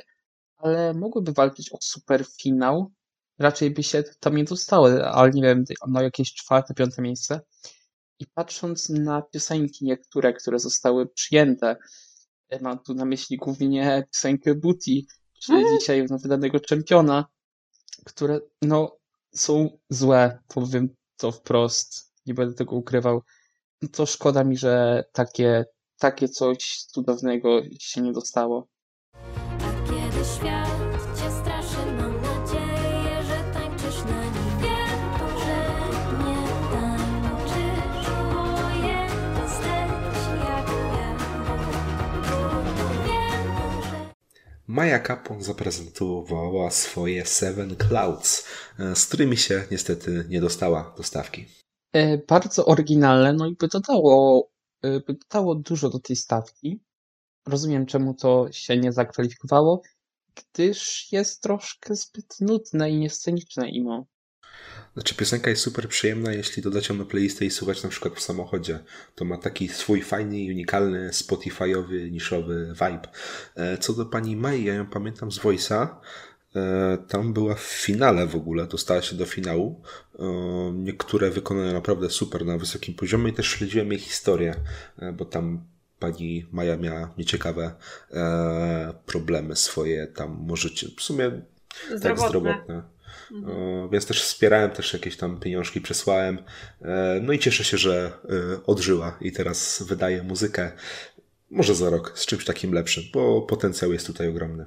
[0.58, 2.92] ale mogłyby walczyć o super finał.
[3.40, 7.42] Raczej by się tam nie dostały, ale nie wiem, no jakieś czwarte, piąte miejsce.
[8.20, 11.76] I patrząc na piosenki niektóre, które zostały przyjęte,
[12.62, 15.02] mam tu na myśli głównie piosenkę Booty,
[15.44, 15.80] czy mm.
[15.80, 17.26] dzisiaj wydanego czempiona,
[18.06, 18.98] które no
[19.36, 23.22] są złe, powiem to wprost, nie będę tego ukrywał
[23.90, 25.66] to szkoda mi, że takie,
[26.00, 28.68] takie coś cudownego się nie dostało.
[29.14, 30.70] A kiedy świat
[31.18, 34.60] cię straszy, mam nadzieję, że tańczysz na nim.
[34.62, 35.58] Wiem, że
[36.24, 38.44] nie tańczysz, bo
[38.88, 40.68] jesteś jak
[40.98, 41.18] ja.
[43.06, 44.14] Wiem, że...
[44.68, 48.46] Maja Capon zaprezentowała swoje Seven Clouds,
[48.80, 51.42] e, z którymi się niestety nie dostała do stawki.
[51.42, 51.63] E,
[52.28, 54.50] bardzo oryginalne, no i by dodało,
[54.82, 56.80] e, by dodało dużo do tej stawki.
[57.48, 59.82] Rozumiem, czemu to się nie zakwalifikowało,
[60.36, 64.06] gdyż jest troszkę zbyt nudne i niesceniczne imo.
[64.94, 68.22] Znaczy piosenka jest super przyjemna, jeśli dodać ją na playlistę i słuchać na przykład w
[68.22, 68.80] samochodzie.
[69.16, 73.08] To ma taki swój fajny, unikalny, spotifyowy, niszowy vibe.
[73.56, 75.88] E, co do pani Mai, ja ją pamiętam z Voice'a.
[76.56, 79.82] E, tam była w finale w ogóle, dostała się do finału.
[80.20, 80.24] E,
[80.74, 84.56] niektóre wykonane naprawdę super na wysokim poziomie i też śledziłem jej historię,
[85.00, 85.64] e, bo tam
[86.00, 87.76] pani Maja miała nieciekawe
[89.06, 91.42] problemy swoje, tam możecie, w sumie
[91.86, 92.10] zdrowotne.
[92.10, 92.84] tak zdrowotne.
[93.32, 93.90] Mhm.
[93.90, 96.38] Więc też wspierałem, też jakieś tam pieniążki przesłałem.
[97.22, 98.12] No i cieszę się, że
[98.66, 100.72] odżyła i teraz wydaje muzykę
[101.52, 104.66] może za rok z czymś takim lepszym, bo potencjał jest tutaj ogromny.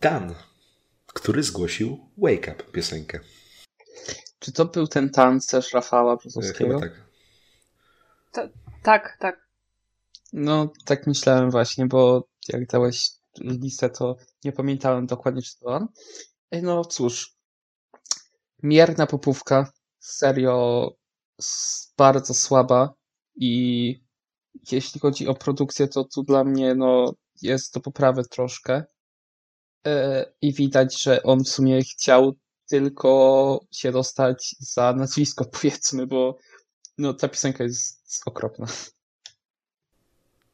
[0.00, 0.34] Dan,
[1.06, 3.20] który zgłosił Wake Up piosenkę.
[4.38, 6.78] Czy to był ten tancerz Rafała Brzozowskiego?
[6.78, 7.06] Chyba tak.
[8.32, 8.48] To,
[8.82, 9.46] tak, tak.
[10.32, 15.88] No, tak myślałem właśnie, bo jak dałeś listę, to nie pamiętałem dokładnie, czy to on.
[16.62, 17.36] No cóż,
[18.62, 20.90] mierna popówka, serio
[21.96, 22.94] bardzo słaba
[23.36, 24.06] i
[24.72, 28.84] jeśli chodzi o produkcję, to tu dla mnie no, jest do poprawy troszkę.
[29.86, 32.36] E, i widać, że on w sumie chciał
[32.68, 36.38] tylko się dostać za nazwisko, powiedzmy, bo
[36.98, 38.66] no, ta piosenka jest okropna.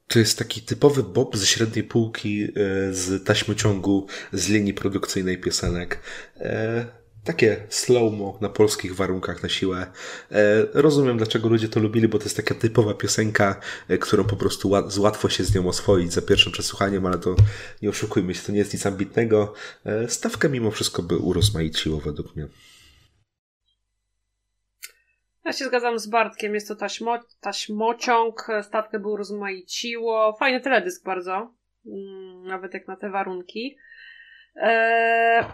[0.09, 2.49] To jest taki typowy bob ze średniej półki, e,
[2.95, 6.01] z taśmociągu, z linii produkcyjnej piosenek.
[7.25, 9.87] Takie slow-mo na polskich warunkach na siłę.
[10.31, 14.37] E, rozumiem, dlaczego ludzie to lubili, bo to jest taka typowa piosenka, e, którą po
[14.37, 17.37] prostu łatwo się z nią oswoić za pierwszym przesłuchaniem, ale to
[17.83, 19.55] nie oszukujmy się, to nie jest nic ambitnego.
[19.85, 22.49] E, stawkę mimo wszystko by urozmaiciło według mnie.
[25.45, 30.37] Ja się zgadzam z Bartkiem, jest to taśmo, taśmociąg, stawkę by urozmaiciło.
[30.39, 31.55] Fajny teledysk bardzo,
[31.87, 33.77] mm, nawet jak na te warunki.
[34.57, 35.45] Eee,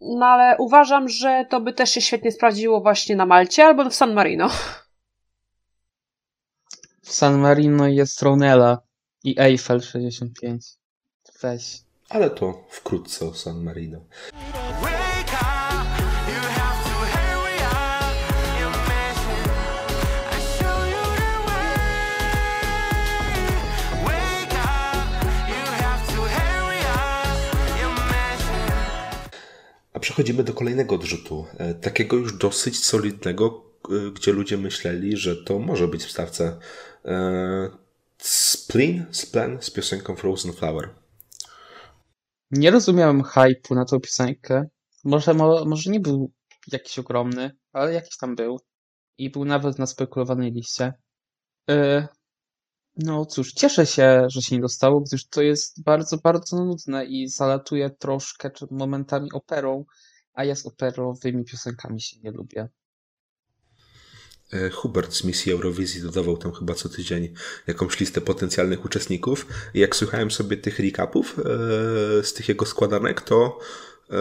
[0.00, 3.94] no ale uważam, że to by też się świetnie sprawdziło właśnie na Malcie albo w
[3.94, 4.50] San Marino.
[7.02, 8.78] W San Marino jest Ronella
[9.24, 10.66] i Eiffel 65.
[11.42, 11.82] Weź.
[12.08, 14.00] Ale to wkrótce o San Marino.
[29.96, 35.36] A przechodzimy do kolejnego odrzutu, e, takiego już dosyć solidnego, e, gdzie ludzie myśleli, że
[35.36, 36.58] to może być w stawce.
[37.04, 37.70] E,
[38.18, 40.88] Spleen, Splen z piosenką Frozen Flower.
[42.50, 44.66] Nie rozumiałem hype'u na tą piosenkę.
[45.04, 45.34] Może,
[45.66, 46.32] może nie był
[46.72, 48.60] jakiś ogromny, ale jakiś tam był.
[49.18, 50.92] I był nawet na spekulowanej liście.
[52.96, 57.28] No cóż, cieszę się, że się nie dostało, gdyż to jest bardzo, bardzo nudne i
[57.28, 59.84] zalatuje troszkę momentami operą,
[60.32, 62.68] a ja z operowymi piosenkami się nie lubię.
[64.52, 67.34] E, Hubert z misji Eurowizji dodawał tam chyba co tydzień
[67.66, 69.46] jakąś listę potencjalnych uczestników.
[69.74, 71.42] Jak słuchałem sobie tych recapów e,
[72.24, 73.58] z tych jego składanek, to
[74.10, 74.16] e,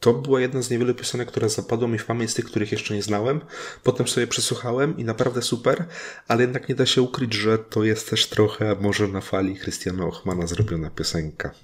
[0.00, 2.94] to była jedna z niewielu piosenek, która zapadła mi w pamięć z tych, których jeszcze
[2.94, 3.40] nie znałem.
[3.84, 5.84] Potem sobie przesłuchałem i naprawdę super,
[6.28, 10.06] ale jednak nie da się ukryć, że to jest też trochę może na fali Christiana
[10.06, 11.54] Ochmana zrobiona piosenka.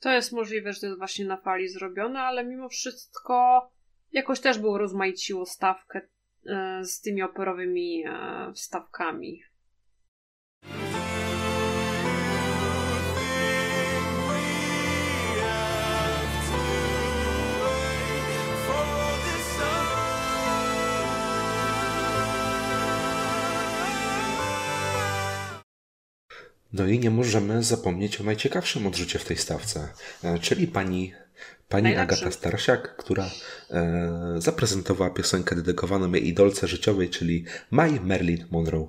[0.00, 3.68] To jest możliwe, że to jest właśnie na fali zrobione, ale mimo wszystko
[4.12, 6.00] jakoś też było rozmaiciło stawkę
[6.46, 9.42] e, z tymi operowymi e, wstawkami.
[26.72, 29.88] No i nie możemy zapomnieć o najciekawszym odrzucie w tej stawce,
[30.24, 31.12] e, czyli pani,
[31.68, 33.30] pani Agata Starsiak, która
[33.70, 38.88] e, zaprezentowała piosenkę dedykowaną jej idolce życiowej, czyli My Marilyn Monroe.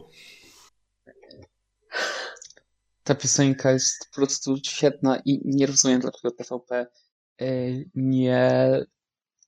[3.04, 6.88] Ta piosenka jest po prostu świetna i nie rozumiem, dlaczego TVP
[7.42, 7.46] e,
[7.96, 8.52] nie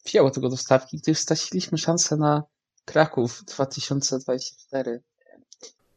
[0.05, 2.43] wzięło tego do stawki, gdyż straciliśmy szansę na
[2.85, 5.01] Kraków 2024.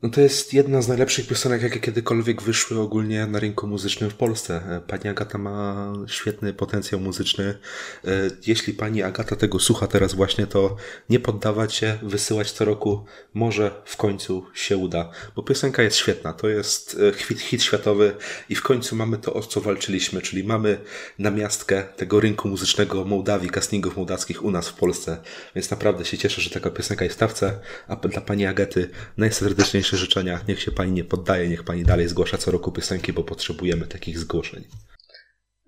[0.03, 4.14] No to jest jedna z najlepszych piosenek, jakie kiedykolwiek wyszły ogólnie na rynku muzycznym w
[4.14, 4.80] Polsce.
[4.86, 7.59] Pani Agata ma świetny potencjał muzyczny.
[8.05, 8.11] E,
[8.46, 10.76] jeśli pani Agata tego słucha teraz właśnie, to
[11.11, 13.05] nie poddawać się, wysyłać co roku.
[13.34, 16.32] Może w końcu się uda, bo piosenka jest świetna.
[16.32, 18.16] To jest e, hit, hit światowy
[18.49, 20.80] i w końcu mamy to, o co walczyliśmy, czyli mamy
[21.18, 25.16] namiastkę tego rynku muzycznego Mołdawii, castingów mołdawskich u nas w Polsce.
[25.55, 29.88] Więc naprawdę się cieszę, że taka piosenka jest w stawce, a dla pani Agaty najserdeczniejsze
[29.93, 30.41] najlepsze życzenia.
[30.49, 34.18] Niech się pani nie poddaje, niech pani dalej zgłasza co roku piosenki, bo potrzebujemy takich
[34.18, 34.64] zgłoszeń.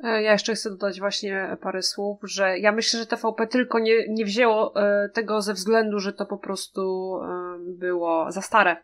[0.04, 4.08] E, ja jeszcze chcę dodać właśnie parę słów, że ja myślę, że TVP tylko nie,
[4.08, 8.76] nie wzięło e, tego ze względu, że to po prostu e, było za stare.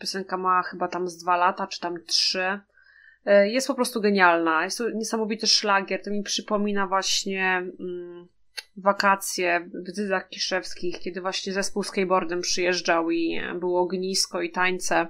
[0.00, 2.60] Piosenka ma chyba tam z dwa lata, czy tam trzy.
[3.44, 4.64] Jest po prostu genialna.
[4.64, 6.02] Jest to niesamowity szlagier.
[6.02, 7.46] To mi przypomina właśnie
[7.80, 8.28] mm,
[8.76, 15.06] wakacje w Dydach Kiszewskich, kiedy właśnie zespół skateboardem przyjeżdżał i było ognisko i tańce.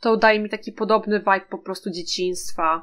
[0.00, 2.82] To daje mi taki podobny vibe po prostu dzieciństwa.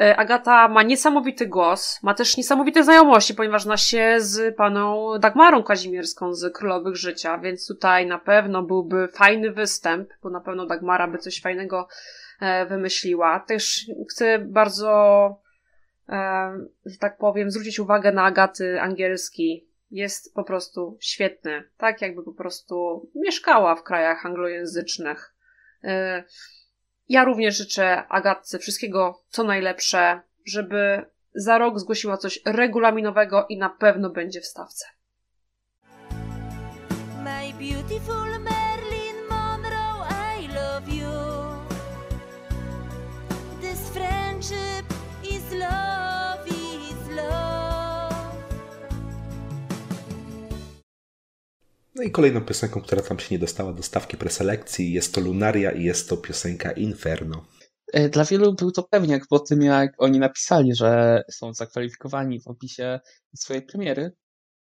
[0.00, 5.62] E, Agata ma niesamowity głos, ma też niesamowite znajomości, ponieważ zna się z paną Dagmarą
[5.62, 11.08] Kazimierską z Królowych Życia, więc tutaj na pewno byłby fajny występ, bo na pewno Dagmara
[11.08, 11.88] by coś fajnego
[12.40, 13.40] e, wymyśliła.
[13.40, 15.43] Też chcę bardzo
[16.86, 19.68] że tak powiem, zwrócić uwagę na Agaty angielski.
[19.90, 21.68] Jest po prostu świetny.
[21.76, 25.34] Tak jakby po prostu mieszkała w krajach anglojęzycznych.
[25.84, 26.24] E,
[27.08, 33.70] ja również życzę Agatce wszystkiego, co najlepsze, żeby za rok zgłosiła coś regulaminowego i na
[33.70, 34.86] pewno będzie w stawce.
[37.24, 38.33] My beautiful
[51.94, 55.72] No i kolejną piosenką, która tam się nie dostała do stawki preselekcji jest to Lunaria
[55.72, 57.44] i jest to piosenka Inferno.
[57.92, 62.46] E, dla wielu był to pewniak po tym, jak oni napisali, że są zakwalifikowani w
[62.48, 63.00] opisie
[63.36, 64.12] swojej premiery,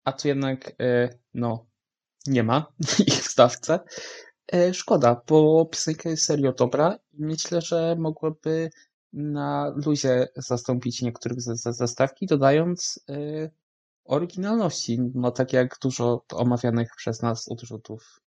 [0.05, 1.67] a tu jednak, e, no,
[2.27, 2.73] nie ma
[3.09, 3.81] ich w stawce.
[4.53, 8.71] E, szkoda, bo piosenka jest serio dobra i myślę, że mogłaby
[9.13, 13.05] na luzie zastąpić niektórych zastawki, dodając
[14.05, 18.23] oryginalności, no tak jak dużo omawianych przez nas odrzutów.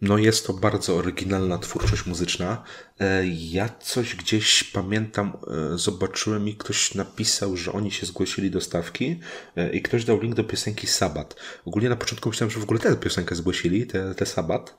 [0.00, 2.62] No jest to bardzo oryginalna twórczość muzyczna.
[3.00, 5.32] E, ja coś gdzieś pamiętam,
[5.74, 9.20] e, zobaczyłem i ktoś napisał, że oni się zgłosili do stawki
[9.56, 11.36] e, i ktoś dał link do piosenki Sabat.
[11.64, 13.86] Ogólnie na początku myślałem, że w ogóle tę piosenkę zgłosili,
[14.16, 14.76] tę Sabat,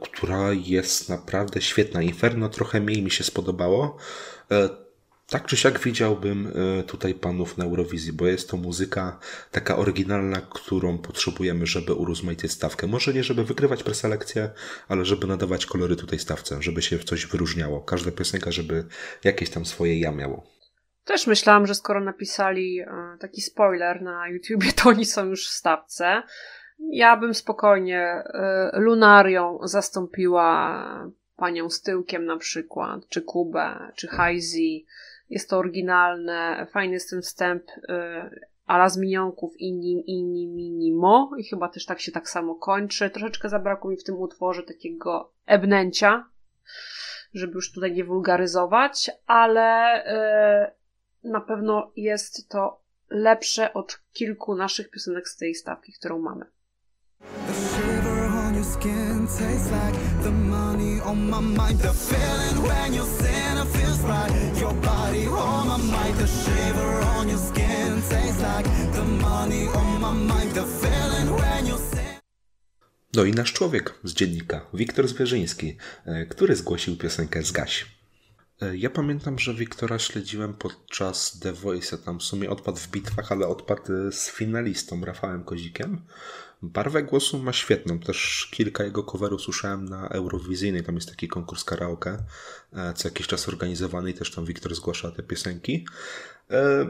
[0.00, 2.02] która jest naprawdę świetna.
[2.02, 3.96] Inferno trochę mniej mi się spodobało
[5.30, 9.18] tak czy siak widziałbym e, tutaj panów na Eurowizji, bo jest to muzyka
[9.50, 12.86] taka oryginalna, którą potrzebujemy, żeby urozmaicić stawkę.
[12.86, 14.50] Może nie, żeby wygrywać preselekcję,
[14.88, 17.80] ale żeby nadawać kolory tutaj stawce, żeby się coś wyróżniało.
[17.80, 18.84] Każda piosenka, żeby
[19.24, 20.46] jakieś tam swoje ja miało.
[21.04, 22.86] Też myślałam, że skoro napisali e,
[23.20, 26.22] taki spoiler na YouTubie, to oni są już w stawce.
[26.92, 30.84] Ja bym spokojnie e, Lunarią zastąpiła
[31.36, 34.86] panią z tyłkiem na przykład, czy Kubę, czy Haizi
[35.30, 41.44] jest to oryginalne, fajny jest ten wstęp y, ala z minionków inni, inni, minimo i
[41.44, 43.10] chyba też tak się tak samo kończy.
[43.10, 46.28] Troszeczkę zabrakło mi w tym utworze takiego ebnęcia,
[47.34, 50.00] żeby już tutaj nie wulgaryzować, ale
[50.64, 56.46] y, na pewno jest to lepsze od kilku naszych piosenek z tej stawki, którą mamy.
[58.70, 64.00] Skin tastes like the money on my mind The feeling when you sin it feels
[64.00, 69.66] right Your body on my mind The shiver on your skin tastes like the money
[69.66, 72.18] on my mind The feeling when you sin
[73.14, 77.86] No i nasz człowiek z dziennika, Wiktor Zwierzyński, e, który zgłosił piosenkę Zgaś.
[78.62, 81.98] E, ja pamiętam, że Wiktora śledziłem podczas The Voice.
[81.98, 86.02] Tam w sumie odpadł w bitwach, ale odpadł z finalistą Rafałem Kozikiem.
[86.62, 87.98] Barwę głosu ma świetną.
[87.98, 90.82] Też kilka jego coverów słyszałem na Eurowizyjnej.
[90.82, 92.24] Tam jest taki konkurs karaoke,
[92.72, 95.86] e, co jakiś czas organizowany i też tam Wiktor zgłasza te piosenki.
[96.50, 96.86] E,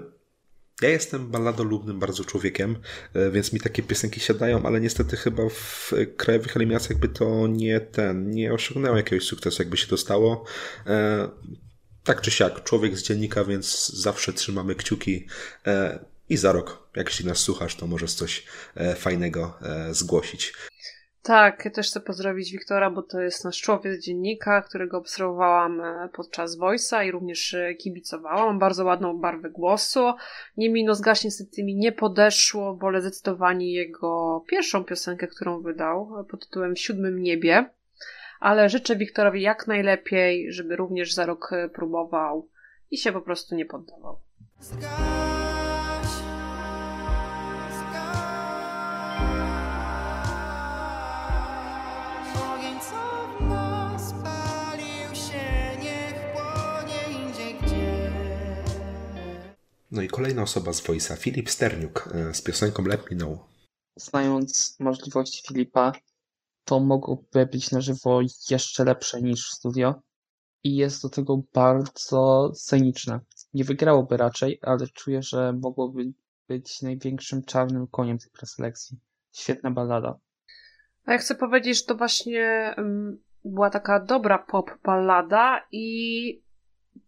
[0.82, 2.76] ja jestem balladolubnym bardzo człowiekiem,
[3.14, 7.80] e, więc mi takie piosenki siadają, ale niestety chyba w krajowych eliminacjach by to nie
[7.80, 10.44] ten, nie osiągnęło jakiegoś sukcesu, jakby się dostało.
[12.04, 15.26] Tak czy siak, człowiek z dziennika, więc zawsze trzymamy kciuki
[16.30, 20.52] i za rok, jak jeśli nas słuchasz, to możesz coś e, fajnego e, zgłosić.
[21.22, 25.80] Tak, ja też chcę pozdrowić Wiktora, bo to jest nasz człowiek z dziennika, którego obserwowałam
[25.80, 28.46] e, podczas Voice'a i również kibicowałam.
[28.46, 30.12] Mam bardzo ładną barwę głosu.
[30.56, 36.46] Niemniej no zgaśnie niestety mi nie podeszło, wolę zdecydowanie jego pierwszą piosenkę, którą wydał pod
[36.46, 37.70] tytułem W siódmym niebie.
[38.40, 42.48] Ale życzę Wiktorowi jak najlepiej, żeby również za rok próbował
[42.90, 44.18] i się po prostu nie poddawał.
[59.90, 63.38] No i kolejna osoba z Voice'a, Filip Sterniuk e, z piosenką Let Me Know.
[63.96, 65.92] Znając możliwości Filipa,
[66.64, 68.20] to mogłoby być na żywo
[68.50, 70.02] jeszcze lepsze niż w studio
[70.64, 73.20] i jest do tego bardzo sceniczne.
[73.54, 76.12] Nie wygrałoby raczej, ale czuję, że mogłoby
[76.48, 78.98] być największym czarnym koniem tej preselekcji.
[79.32, 80.18] Świetna ballada.
[81.04, 86.42] A ja chcę powiedzieć, że to właśnie um, była taka dobra pop ballada i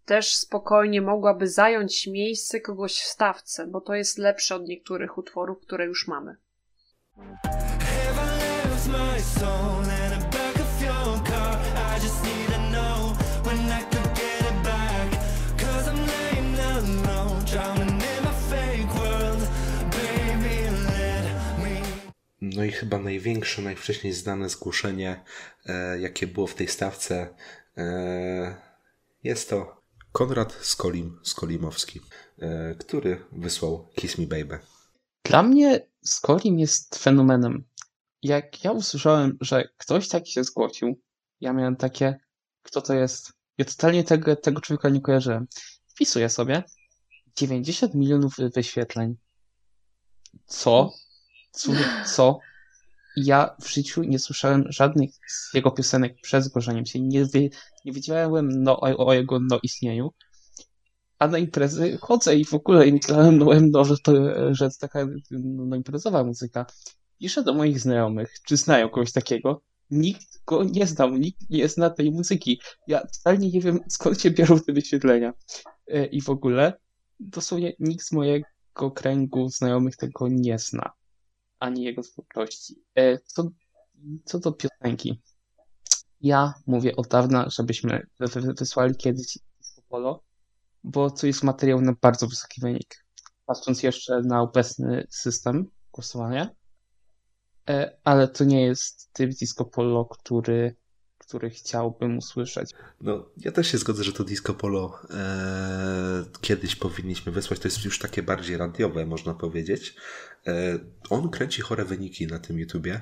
[0.05, 5.61] też spokojnie mogłaby zająć miejsce kogoś w stawce, bo to jest lepsze od niektórych utworów,
[5.61, 6.37] które już mamy.
[22.41, 25.21] No i chyba największe, najwcześniej znane zgłoszenie,
[25.67, 27.35] e, jakie było w tej stawce,
[27.79, 28.72] e,
[29.23, 32.01] jest to Konrad Skolim, Skolimowski,
[32.39, 34.59] e, który wysłał Kiss Me Baby.
[35.25, 37.65] Dla mnie Skolim jest fenomenem.
[38.23, 41.01] Jak ja usłyszałem, że ktoś taki się zgłosił,
[41.41, 42.19] ja miałem takie,
[42.63, 43.33] kto to jest?
[43.59, 45.47] Ja totalnie tego, tego człowieka nie kojarzyłem.
[45.89, 46.63] Wpisuję sobie
[47.37, 49.17] 90 milionów wyświetleń.
[50.47, 50.93] Co?
[51.53, 51.73] Co?
[52.07, 52.39] Co?
[53.17, 57.01] Ja w życiu nie słyszałem żadnych z jego piosenek przed zgłoszeniem się.
[57.01, 57.49] Nie, wie,
[57.85, 60.11] nie wiedziałem no, o, o, jego no, istnieniu.
[61.19, 64.13] A na imprezy chodzę i w ogóle myślałem, no, no że, to,
[64.55, 66.67] że to taka no, imprezowa muzyka.
[67.19, 69.63] Piszę do moich znajomych, czy znają kogoś takiego.
[69.91, 72.61] nikt go nie znał, nikt nie zna tej muzyki.
[72.87, 75.33] Ja totalnie nie wiem, skąd się biorą te wyświetlenia.
[75.87, 76.73] E, I w ogóle
[77.21, 80.93] dosłownie nikt z mojego kręgu znajomych tego nie zna,
[81.63, 82.85] ani jego twórczości.
[82.95, 83.49] E, co,
[84.25, 85.23] co do piosenki,
[86.21, 88.07] ja mówię od dawna, żebyśmy
[88.59, 89.39] wysłali kiedyś
[89.89, 90.23] Polo,
[90.85, 93.05] bo to jest materiał na bardzo wysoki wynik.
[93.47, 96.51] Patrząc jeszcze na obecny system głosowania,
[97.69, 100.77] e, ale to nie jest typ Disco Polo, który
[101.33, 102.71] który chciałbym usłyszeć.
[103.01, 107.61] No, ja też się zgodzę, że to Disco Polo e, kiedyś powinniśmy wysłać.
[107.61, 109.95] To jest już takie bardziej radiowe, można powiedzieć.
[110.47, 110.79] E,
[111.11, 113.01] on kręci chore wyniki na tym YouTubie.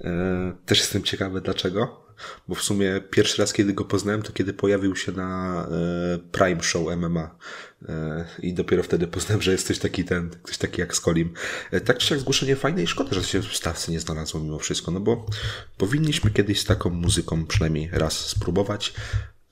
[0.00, 2.06] E, też jestem ciekawy dlaczego.
[2.48, 6.62] Bo w sumie pierwszy raz, kiedy go poznałem, to kiedy pojawił się na e, Prime
[6.62, 7.36] Show MMA.
[7.88, 11.34] E, I dopiero wtedy poznałem, że jest coś taki ten, ktoś taki jak Skolim.
[11.70, 14.58] E, tak czy siak zgłoszenie fajne i szkoda, że się w stawce nie znalazło mimo
[14.58, 15.26] wszystko, no bo
[15.76, 18.94] powinniśmy kiedyś z taką muzyką przynajmniej raz spróbować.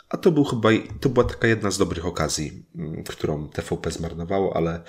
[0.09, 0.69] A to był chyba,
[1.01, 2.65] to była taka jedna z dobrych okazji,
[3.09, 4.83] którą TVP zmarnowało, ale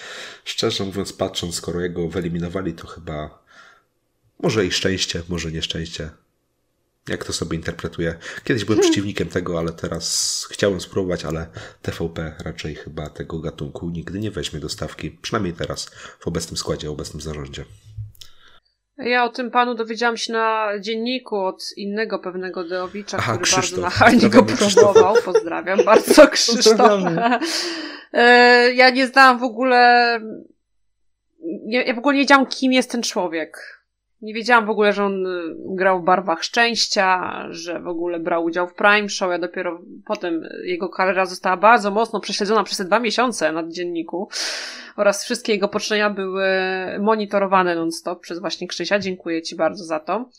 [0.46, 3.44] szczerze mówiąc, patrząc, skoro jego wyeliminowali, to chyba
[4.40, 6.10] może i szczęście, może nieszczęście.
[7.10, 8.16] Jak to sobie interpretuję?
[8.44, 8.92] Kiedyś byłem hmm.
[8.92, 11.48] przeciwnikiem tego, ale teraz chciałem spróbować, ale
[11.82, 15.12] TVP raczej chyba tego gatunku nigdy nie weźmie do stawki.
[15.12, 15.86] Przynajmniej teraz,
[16.20, 17.66] w obecnym składzie, w obecnym zarządzie.
[18.98, 23.62] Ja o tym panu dowiedziałam się na dzienniku od innego pewnego Deowicza, Aha, który Krzysztof.
[23.62, 25.16] bardzo nachalnie go próbował.
[25.26, 27.40] Pozdrawiam bardzo Krzysztofa.
[28.14, 30.20] E, ja nie znałam w ogóle.
[31.68, 33.81] Ja w ogóle nie wiedziałam, kim jest ten człowiek.
[34.22, 38.44] Nie wiedziałam w ogóle, że on y, grał w Barwach Szczęścia, że w ogóle brał
[38.44, 39.32] udział w Prime Show.
[39.32, 44.30] Ja dopiero potem jego kariera została bardzo mocno prześledzona przez te dwa miesiące na dzienniku
[44.96, 46.48] oraz wszystkie jego poczynania były
[47.00, 49.00] monitorowane non-stop przez właśnie Krzysia.
[49.00, 50.30] Dziękuję Ci bardzo za to.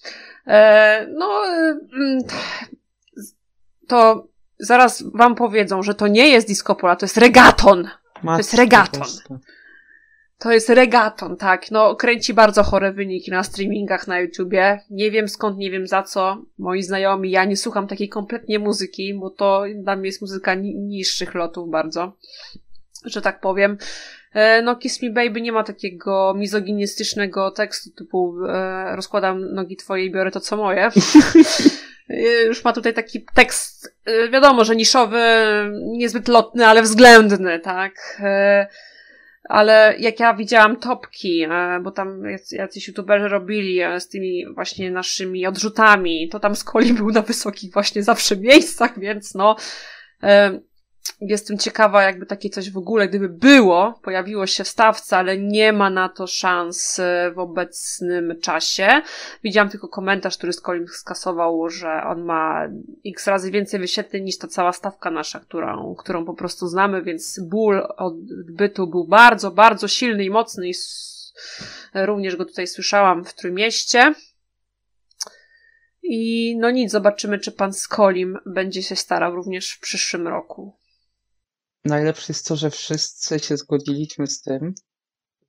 [0.46, 2.18] E, no, y, mm,
[3.88, 4.26] to
[4.58, 7.88] zaraz Wam powiedzą, że to nie jest disco pola, to jest regaton.
[8.24, 9.02] To jest regaton.
[10.42, 11.70] To jest regaton, tak.
[11.70, 14.80] No, kręci bardzo chore wyniki na streamingach na YouTubie.
[14.90, 16.42] Nie wiem skąd, nie wiem za co.
[16.58, 20.74] Moi znajomi, ja nie słucham takiej kompletnie muzyki, bo to dla mnie jest muzyka ni
[20.74, 22.16] niższych lotów bardzo,
[23.04, 23.78] że tak powiem.
[24.34, 30.04] E, no, Kiss Me Baby nie ma takiego mizoginistycznego tekstu typu e, rozkładam nogi twoje
[30.04, 30.88] i biorę to co moje.
[32.08, 35.20] E, już ma tutaj taki tekst, e, wiadomo, że niszowy,
[35.82, 38.20] niezbyt lotny, ale względny, tak.
[38.20, 38.66] E,
[39.52, 42.22] ale jak ja widziałam topki, e, bo tam
[42.52, 47.72] jacyś youtuberzy robili e, z tymi właśnie naszymi odrzutami, to tam Skoli był na wysokich
[47.72, 49.56] właśnie zawsze miejscach, więc no,
[50.22, 50.60] e,
[51.20, 55.72] Jestem ciekawa, jakby takie coś w ogóle, gdyby było, pojawiło się w stawce, ale nie
[55.72, 59.02] ma na to szans e, w obecnym czasie.
[59.44, 62.68] Widziałam tylko komentarz, który z Colin skasował, że on ma
[63.06, 67.40] x razy więcej wyświetleń niż ta cała stawka nasza, którą, którą po prostu znamy, więc
[67.40, 70.72] ból odbytu był bardzo, bardzo silny i mocny i
[71.94, 74.14] również go tutaj słyszałam w Trójmieście.
[76.02, 80.81] I no nic, zobaczymy, czy pan Skolim będzie się starał również w przyszłym roku
[81.84, 84.74] najlepsze jest to, że wszyscy się zgodziliśmy z tym,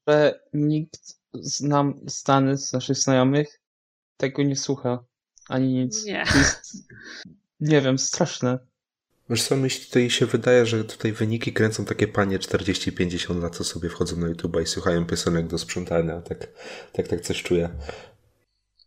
[0.07, 3.59] że nikt z nam znany z naszych znajomych
[4.17, 5.03] tego nie słucha.
[5.49, 6.05] Ani nic.
[6.05, 6.23] Nie.
[6.35, 6.77] Jest,
[7.59, 8.59] nie wiem, straszne.
[9.29, 13.63] Wiesz co, myśli tutaj się wydaje, że tutaj wyniki kręcą takie panie 40-50 lat, co
[13.63, 16.21] sobie wchodzą na YouTube i słuchają piosenek do sprzątania.
[16.21, 16.47] Tak,
[16.93, 17.69] tak, tak coś czuję.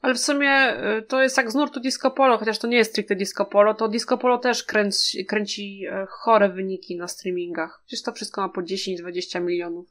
[0.00, 2.90] Ale w sumie y, to jest jak z nurtu disco polo, chociaż to nie jest
[2.90, 7.82] stricte disco polo, to disco polo też kręci, kręci e, chore wyniki na streamingach.
[7.86, 9.86] Przecież to wszystko ma po 10-20 milionów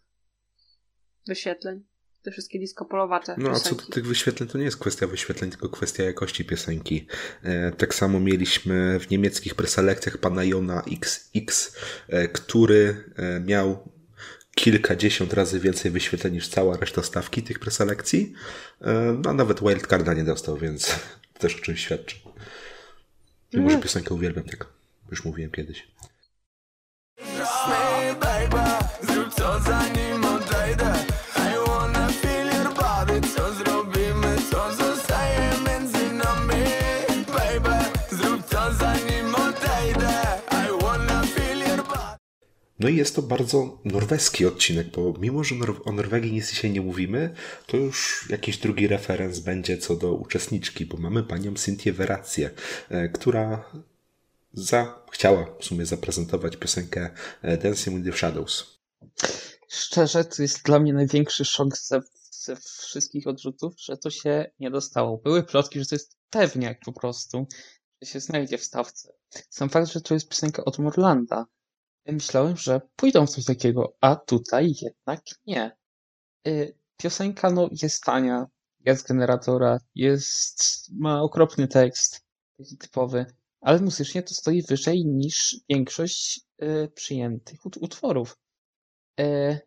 [1.27, 1.83] wyświetleń.
[2.21, 3.35] Te wszystkie disco polowate.
[3.37, 7.07] No a co do tych wyświetleń, to nie jest kwestia wyświetleń, tylko kwestia jakości piosenki.
[7.43, 11.77] E, tak samo mieliśmy w niemieckich preselekcjach pana Jona XX,
[12.07, 13.03] e, który
[13.45, 13.94] miał
[14.55, 18.33] kilkadziesiąt razy więcej wyświetleń niż cała reszta stawki tych preselekcji.
[18.81, 20.95] E, no, nawet wildcarda nie dostał, więc
[21.39, 22.15] też o czymś świadczy.
[23.53, 24.67] Mimo, że piosenkę uwielbiam, tak
[25.11, 25.87] już mówiłem kiedyś.
[29.01, 29.94] Zrób co zanim
[42.85, 45.55] No i jest to bardzo norweski odcinek, bo mimo, że
[45.85, 47.35] o Norwegii nic dzisiaj nie mówimy,
[47.67, 52.49] to już jakiś drugi referenc będzie co do uczestniczki, bo mamy panią Cynthię Werację,
[52.89, 53.71] e, która
[54.53, 57.09] za, chciała w sumie zaprezentować piosenkę
[57.41, 58.79] e, Dancing with the Shadows.
[59.69, 64.71] Szczerze, to jest dla mnie największy szok ze ze wszystkich odrzutów, że to się nie
[64.71, 65.17] dostało.
[65.17, 67.47] Były plotki, że to jest pewniak po prostu,
[68.01, 69.13] że się znajdzie w stawce.
[69.49, 71.45] Sam fakt, że to jest piosenka od Morlanda.
[72.07, 75.77] Myślałem, że pójdą w coś takiego, a tutaj jednak nie.
[76.47, 78.45] Y, piosenka no, jest tania,
[78.79, 82.25] jest generatora, jest, ma okropny tekst,
[82.57, 83.25] taki typowy,
[83.61, 88.37] ale muzycznie to stoi wyżej niż większość y, przyjętych utworów.
[89.19, 89.59] Y,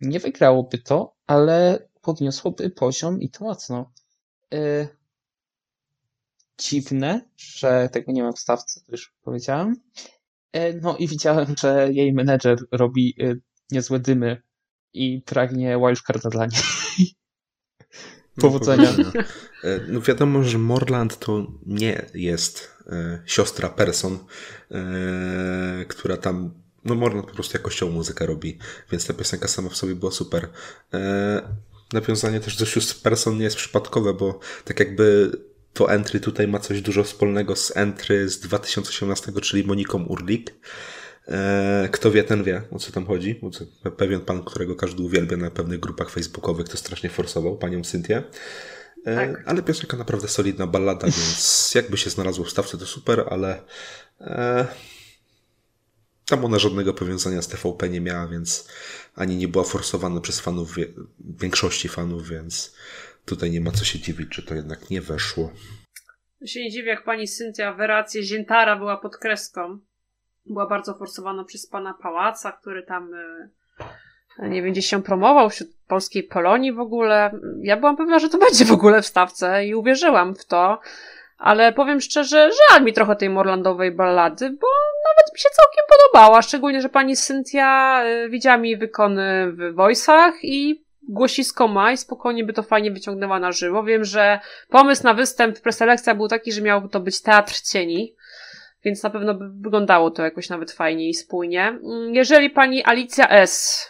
[0.00, 3.92] nie wygrałoby to, ale podniosłoby poziom i to mocno.
[6.58, 9.76] Dziwne, że tego nie ma w stawce, to już powiedziałem.
[10.56, 13.40] Y, no i widziałem, że jej menedżer robi y,
[13.70, 14.42] niezłe dymy
[14.92, 16.62] i pragnie wildcarda dla niej.
[18.40, 18.92] Powodzenia.
[18.98, 19.22] No,
[19.88, 24.18] no wiadomo, że Morland to nie jest e, siostra Person,
[24.70, 28.58] e, która tam no Morland po prostu jakościową muzykę robi,
[28.90, 30.48] więc ta piosenka sama w sobie była super.
[30.94, 31.42] E,
[31.92, 35.32] nawiązanie też do sióstr Person nie jest przypadkowe, bo tak jakby
[35.74, 40.54] to entry tutaj ma coś dużo wspólnego z entry z 2018, czyli Moniką Urlik.
[41.28, 43.40] E, kto wie, ten wie, o co tam chodzi.
[43.96, 48.22] Pewien pan, którego każdy uwielbia na pewnych grupach facebookowych, to strasznie forsował, panią Cynthię.
[49.04, 49.42] E, tak.
[49.46, 53.62] Ale piosenka naprawdę solidna ballada, więc jakby się znalazło w stawce, to super, ale
[54.20, 54.66] e,
[56.24, 58.68] tam ona żadnego powiązania z TVP nie miała, więc
[59.14, 60.76] ani nie była forsowana przez fanów,
[61.18, 62.74] większości fanów, więc
[63.26, 65.52] tutaj nie ma co się dziwić, czy to jednak nie weszło.
[66.40, 69.78] Ja się nie dziwię, jak pani Cynthia w rację Ziętara była pod kreską
[70.46, 73.10] była bardzo forsowana przez pana Pałaca, który tam
[74.38, 77.30] e, nie gdzieś się promował wśród polskiej Polonii w ogóle.
[77.62, 80.80] Ja byłam pewna, że to będzie w ogóle w stawce i uwierzyłam w to,
[81.38, 84.66] ale powiem szczerze, żal mi trochę tej morlandowej ballady, bo
[85.08, 90.32] nawet mi się całkiem podobała, szczególnie, że pani Cynthia e, widziała mi wykony w voice'ach
[90.42, 93.84] i głosisko ma i spokojnie by to fajnie wyciągnęła na żywo.
[93.84, 98.14] Wiem, że pomysł na występ preselekcja był taki, że miał to być teatr cieni,
[98.84, 101.78] więc na pewno by wyglądało to jakoś nawet fajnie i spójnie.
[102.12, 103.84] Jeżeli pani Alicja S.,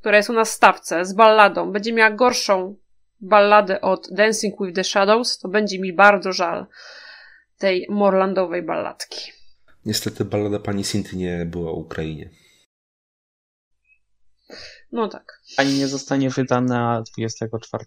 [0.00, 2.76] która jest u nas w stawce, z balladą, będzie miała gorszą
[3.20, 6.66] balladę od Dancing with the Shadows, to będzie mi bardzo żal
[7.58, 9.32] tej morlandowej balladki.
[9.86, 12.30] Niestety ballada pani Sinty nie była w Ukrainie.
[14.92, 15.40] No tak.
[15.56, 17.84] Ani nie zostanie wydana 24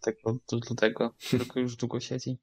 [0.69, 2.37] lutego, tylko już długo siedzi.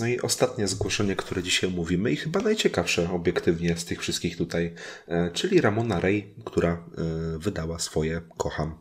[0.00, 4.74] No i ostatnie zgłoszenie, które dzisiaj mówimy i chyba najciekawsze obiektywnie z tych wszystkich tutaj,
[5.08, 8.80] e, czyli Ramona Ray, która e, wydała swoje Kocham.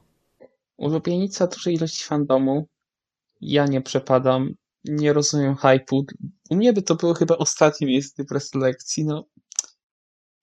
[0.78, 2.68] Ulubienica dużej ilości fandomu.
[3.42, 4.54] Ja nie przepadam,
[4.86, 6.04] nie rozumiem hype'u.
[6.50, 9.06] U mnie by to było chyba ostatnie miejsce preselekcji.
[9.06, 9.26] No,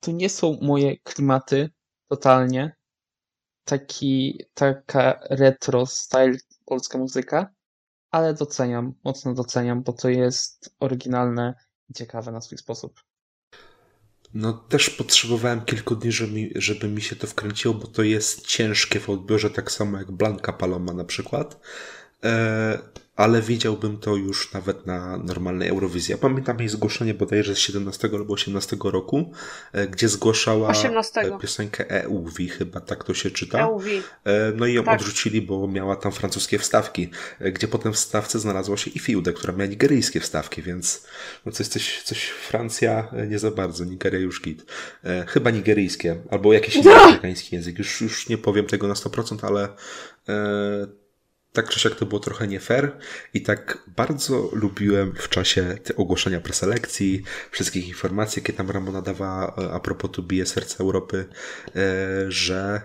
[0.00, 1.70] to nie są moje klimaty
[2.08, 2.76] totalnie.
[3.64, 7.54] Taki, taka retro style polska muzyka
[8.10, 11.54] ale doceniam, mocno doceniam, bo to jest oryginalne
[11.88, 13.00] i ciekawe na swój sposób.
[14.34, 18.46] No też potrzebowałem kilku dni, żeby mi, żeby mi się to wkręciło, bo to jest
[18.46, 21.60] ciężkie w odbiorze, tak samo jak Blanka Paloma na przykład.
[22.24, 22.78] E,
[23.20, 26.12] ale widziałbym to już nawet na normalnej Eurowizji.
[26.12, 29.32] Ja pamiętam jej zgłoszenie bodajże z 17 albo 18 roku,
[29.72, 31.20] e, gdzie zgłaszała 18.
[31.20, 33.58] E, piosenkę EUV, chyba tak to się czyta.
[33.58, 33.88] EUV.
[34.56, 35.00] No i ją tak.
[35.00, 37.10] odrzucili, bo miała tam francuskie wstawki,
[37.52, 41.06] gdzie potem w stawce znalazła się i Fiude, która miała nigeryjskie wstawki, więc
[41.46, 44.64] no coś, coś, coś Francja nie za bardzo, Nigeria już git.
[45.26, 49.68] Chyba nigeryjskie, albo jakiś inny afrykański język, już, już nie powiem tego na 100%, ale
[51.52, 52.96] tak czy siak to było trochę nie fair
[53.34, 59.72] i tak bardzo lubiłem w czasie ogłoszenia preselekcji, wszystkich informacji, jakie tam Ramona dawała e,
[59.72, 61.24] a propos tu bije serce Europy,
[61.76, 61.80] e,
[62.28, 62.80] że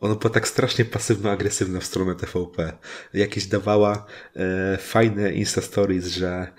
[0.00, 2.72] ono było tak strasznie pasywno-agresywne w stronę TVP.
[3.14, 6.52] Jakieś dawała e, fajne Insta Stories, że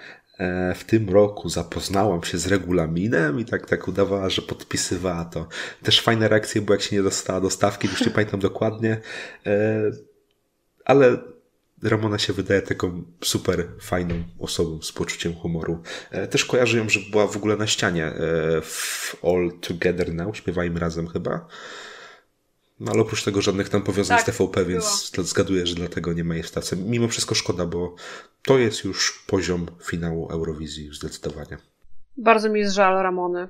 [0.75, 5.47] w tym roku zapoznałam się z regulaminem i tak, tak udawała, że podpisywała to.
[5.83, 9.01] Też fajne reakcje, bo jak się nie dostała do stawki, już nie pamiętam dokładnie,
[10.85, 11.17] ale
[11.83, 15.81] Ramona się wydaje taką super fajną osobą z poczuciem humoru.
[16.11, 18.15] E, też kojarzę ją, że była w ogóle na ścianie e,
[18.61, 21.47] w All Together Now, śpiewajmy razem chyba.
[22.79, 25.27] No ale oprócz tego żadnych tam powiązań tak, z TVP, więc było.
[25.27, 26.75] zgaduję, że dlatego nie ma jej w stawce.
[26.75, 27.95] Mimo wszystko szkoda, bo
[28.45, 31.57] to jest już poziom finału Eurowizji zdecydowanie.
[32.17, 33.47] Bardzo mi jest żal Ramony.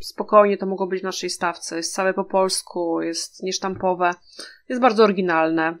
[0.00, 1.76] spokojnie to mogło być w naszej stawce.
[1.76, 4.14] Jest całe po polsku, jest niesztampowe,
[4.68, 5.78] jest bardzo oryginalne.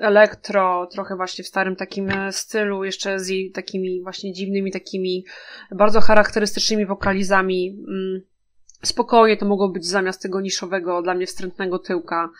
[0.00, 5.24] Elektro, trochę właśnie w starym takim e, stylu, jeszcze z jej takimi właśnie dziwnymi, takimi
[5.70, 7.78] bardzo charakterystycznymi wokalizami.
[7.88, 8.20] Mm,
[8.82, 12.30] spokojnie to mogło być zamiast tego niszowego, dla mnie wstrętnego tyłka,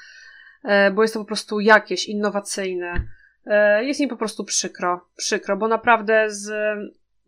[0.65, 3.05] e, bo jest to po prostu jakieś innowacyjne.
[3.47, 6.53] E, jest mi po prostu przykro, przykro, bo naprawdę z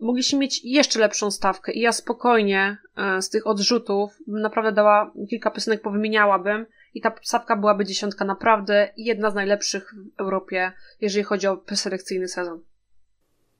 [0.00, 2.76] mogliśmy mieć jeszcze lepszą stawkę i ja spokojnie
[3.20, 9.30] z tych odrzutów naprawdę dała, kilka piosenek powymieniałabym i ta stawka byłaby dziesiątka naprawdę jedna
[9.30, 12.60] z najlepszych w Europie, jeżeli chodzi o preselekcyjny sezon.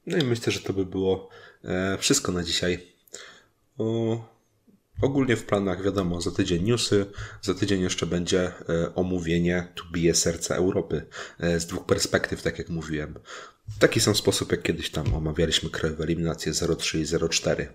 [0.07, 1.29] No i myślę, że to by było
[1.65, 2.87] e, wszystko na dzisiaj.
[3.79, 4.19] O,
[5.03, 7.07] ogólnie w planach wiadomo, za tydzień newsy,
[7.43, 11.07] za tydzień jeszcze będzie e, omówienie Tu bije serca Europy
[11.59, 13.15] z dwóch perspektyw, tak jak mówiłem.
[13.79, 17.69] Taki sam sposób, jak kiedyś tam omawialiśmy krajowe eliminacje 03 i 04.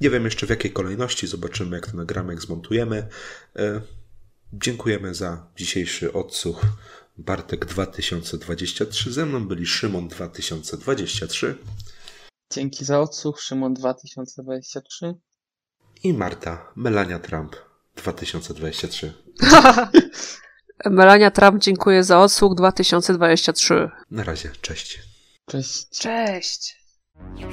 [0.00, 3.08] Nie wiem jeszcze w jakiej kolejności, zobaczymy jak to nagramy, jak zmontujemy.
[3.56, 3.80] E,
[4.52, 6.62] dziękujemy za dzisiejszy odsłuch.
[7.18, 11.58] Bartek 2023, ze mną byli Szymon 2023.
[12.52, 15.14] Dzięki za odsłuch, Szymon 2023.
[16.02, 17.56] I Marta Melania Trump
[17.96, 19.12] 2023.
[20.90, 23.90] Melania Trump dziękuję za odsłuch 2023.
[24.10, 25.02] Na razie, cześć.
[25.46, 25.88] Cześć.
[25.88, 26.76] Cześć.
[27.36, 27.50] Jak